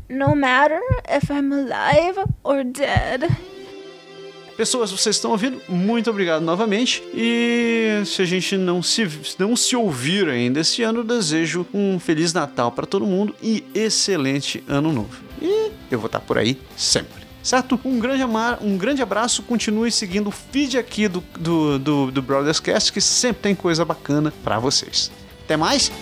No 0.08 0.34
matter 0.34 0.80
if 1.08 1.28
I'm 1.30 1.52
alive 1.52 2.18
or 2.44 2.62
dead. 2.62 3.28
Pessoas, 4.56 4.90
vocês 4.92 5.16
estão 5.16 5.32
ouvindo? 5.32 5.60
Muito 5.68 6.08
obrigado 6.08 6.42
novamente. 6.42 7.02
E 7.12 8.02
se 8.06 8.22
a 8.22 8.24
gente 8.24 8.56
não 8.56 8.82
se, 8.82 9.08
não 9.38 9.56
se 9.56 9.74
ouvir 9.74 10.28
ainda 10.28 10.60
esse 10.60 10.82
ano, 10.82 11.02
desejo 11.02 11.66
um 11.74 11.98
Feliz 11.98 12.32
Natal 12.32 12.70
para 12.70 12.86
todo 12.86 13.06
mundo 13.06 13.34
e 13.42 13.64
excelente 13.74 14.62
Ano 14.68 14.92
Novo. 14.92 15.22
E 15.42 15.70
eu 15.90 15.98
vou 15.98 16.06
estar 16.06 16.20
por 16.20 16.38
aí 16.38 16.58
sempre 16.76 17.24
certo? 17.44 17.78
Um 17.84 18.00
grande, 18.00 18.22
amar, 18.22 18.58
um 18.62 18.78
grande 18.78 19.02
abraço, 19.02 19.42
continue 19.42 19.92
seguindo 19.92 20.28
o 20.28 20.30
feed 20.30 20.78
aqui 20.78 21.06
do, 21.06 21.22
do, 21.38 21.78
do, 21.78 22.10
do 22.10 22.22
Brothers 22.22 22.58
Cast, 22.58 22.90
que 22.90 23.02
sempre 23.02 23.42
tem 23.42 23.54
coisa 23.54 23.84
bacana 23.84 24.32
para 24.42 24.58
vocês. 24.58 25.12
Até 25.44 25.54
mais! 25.54 25.92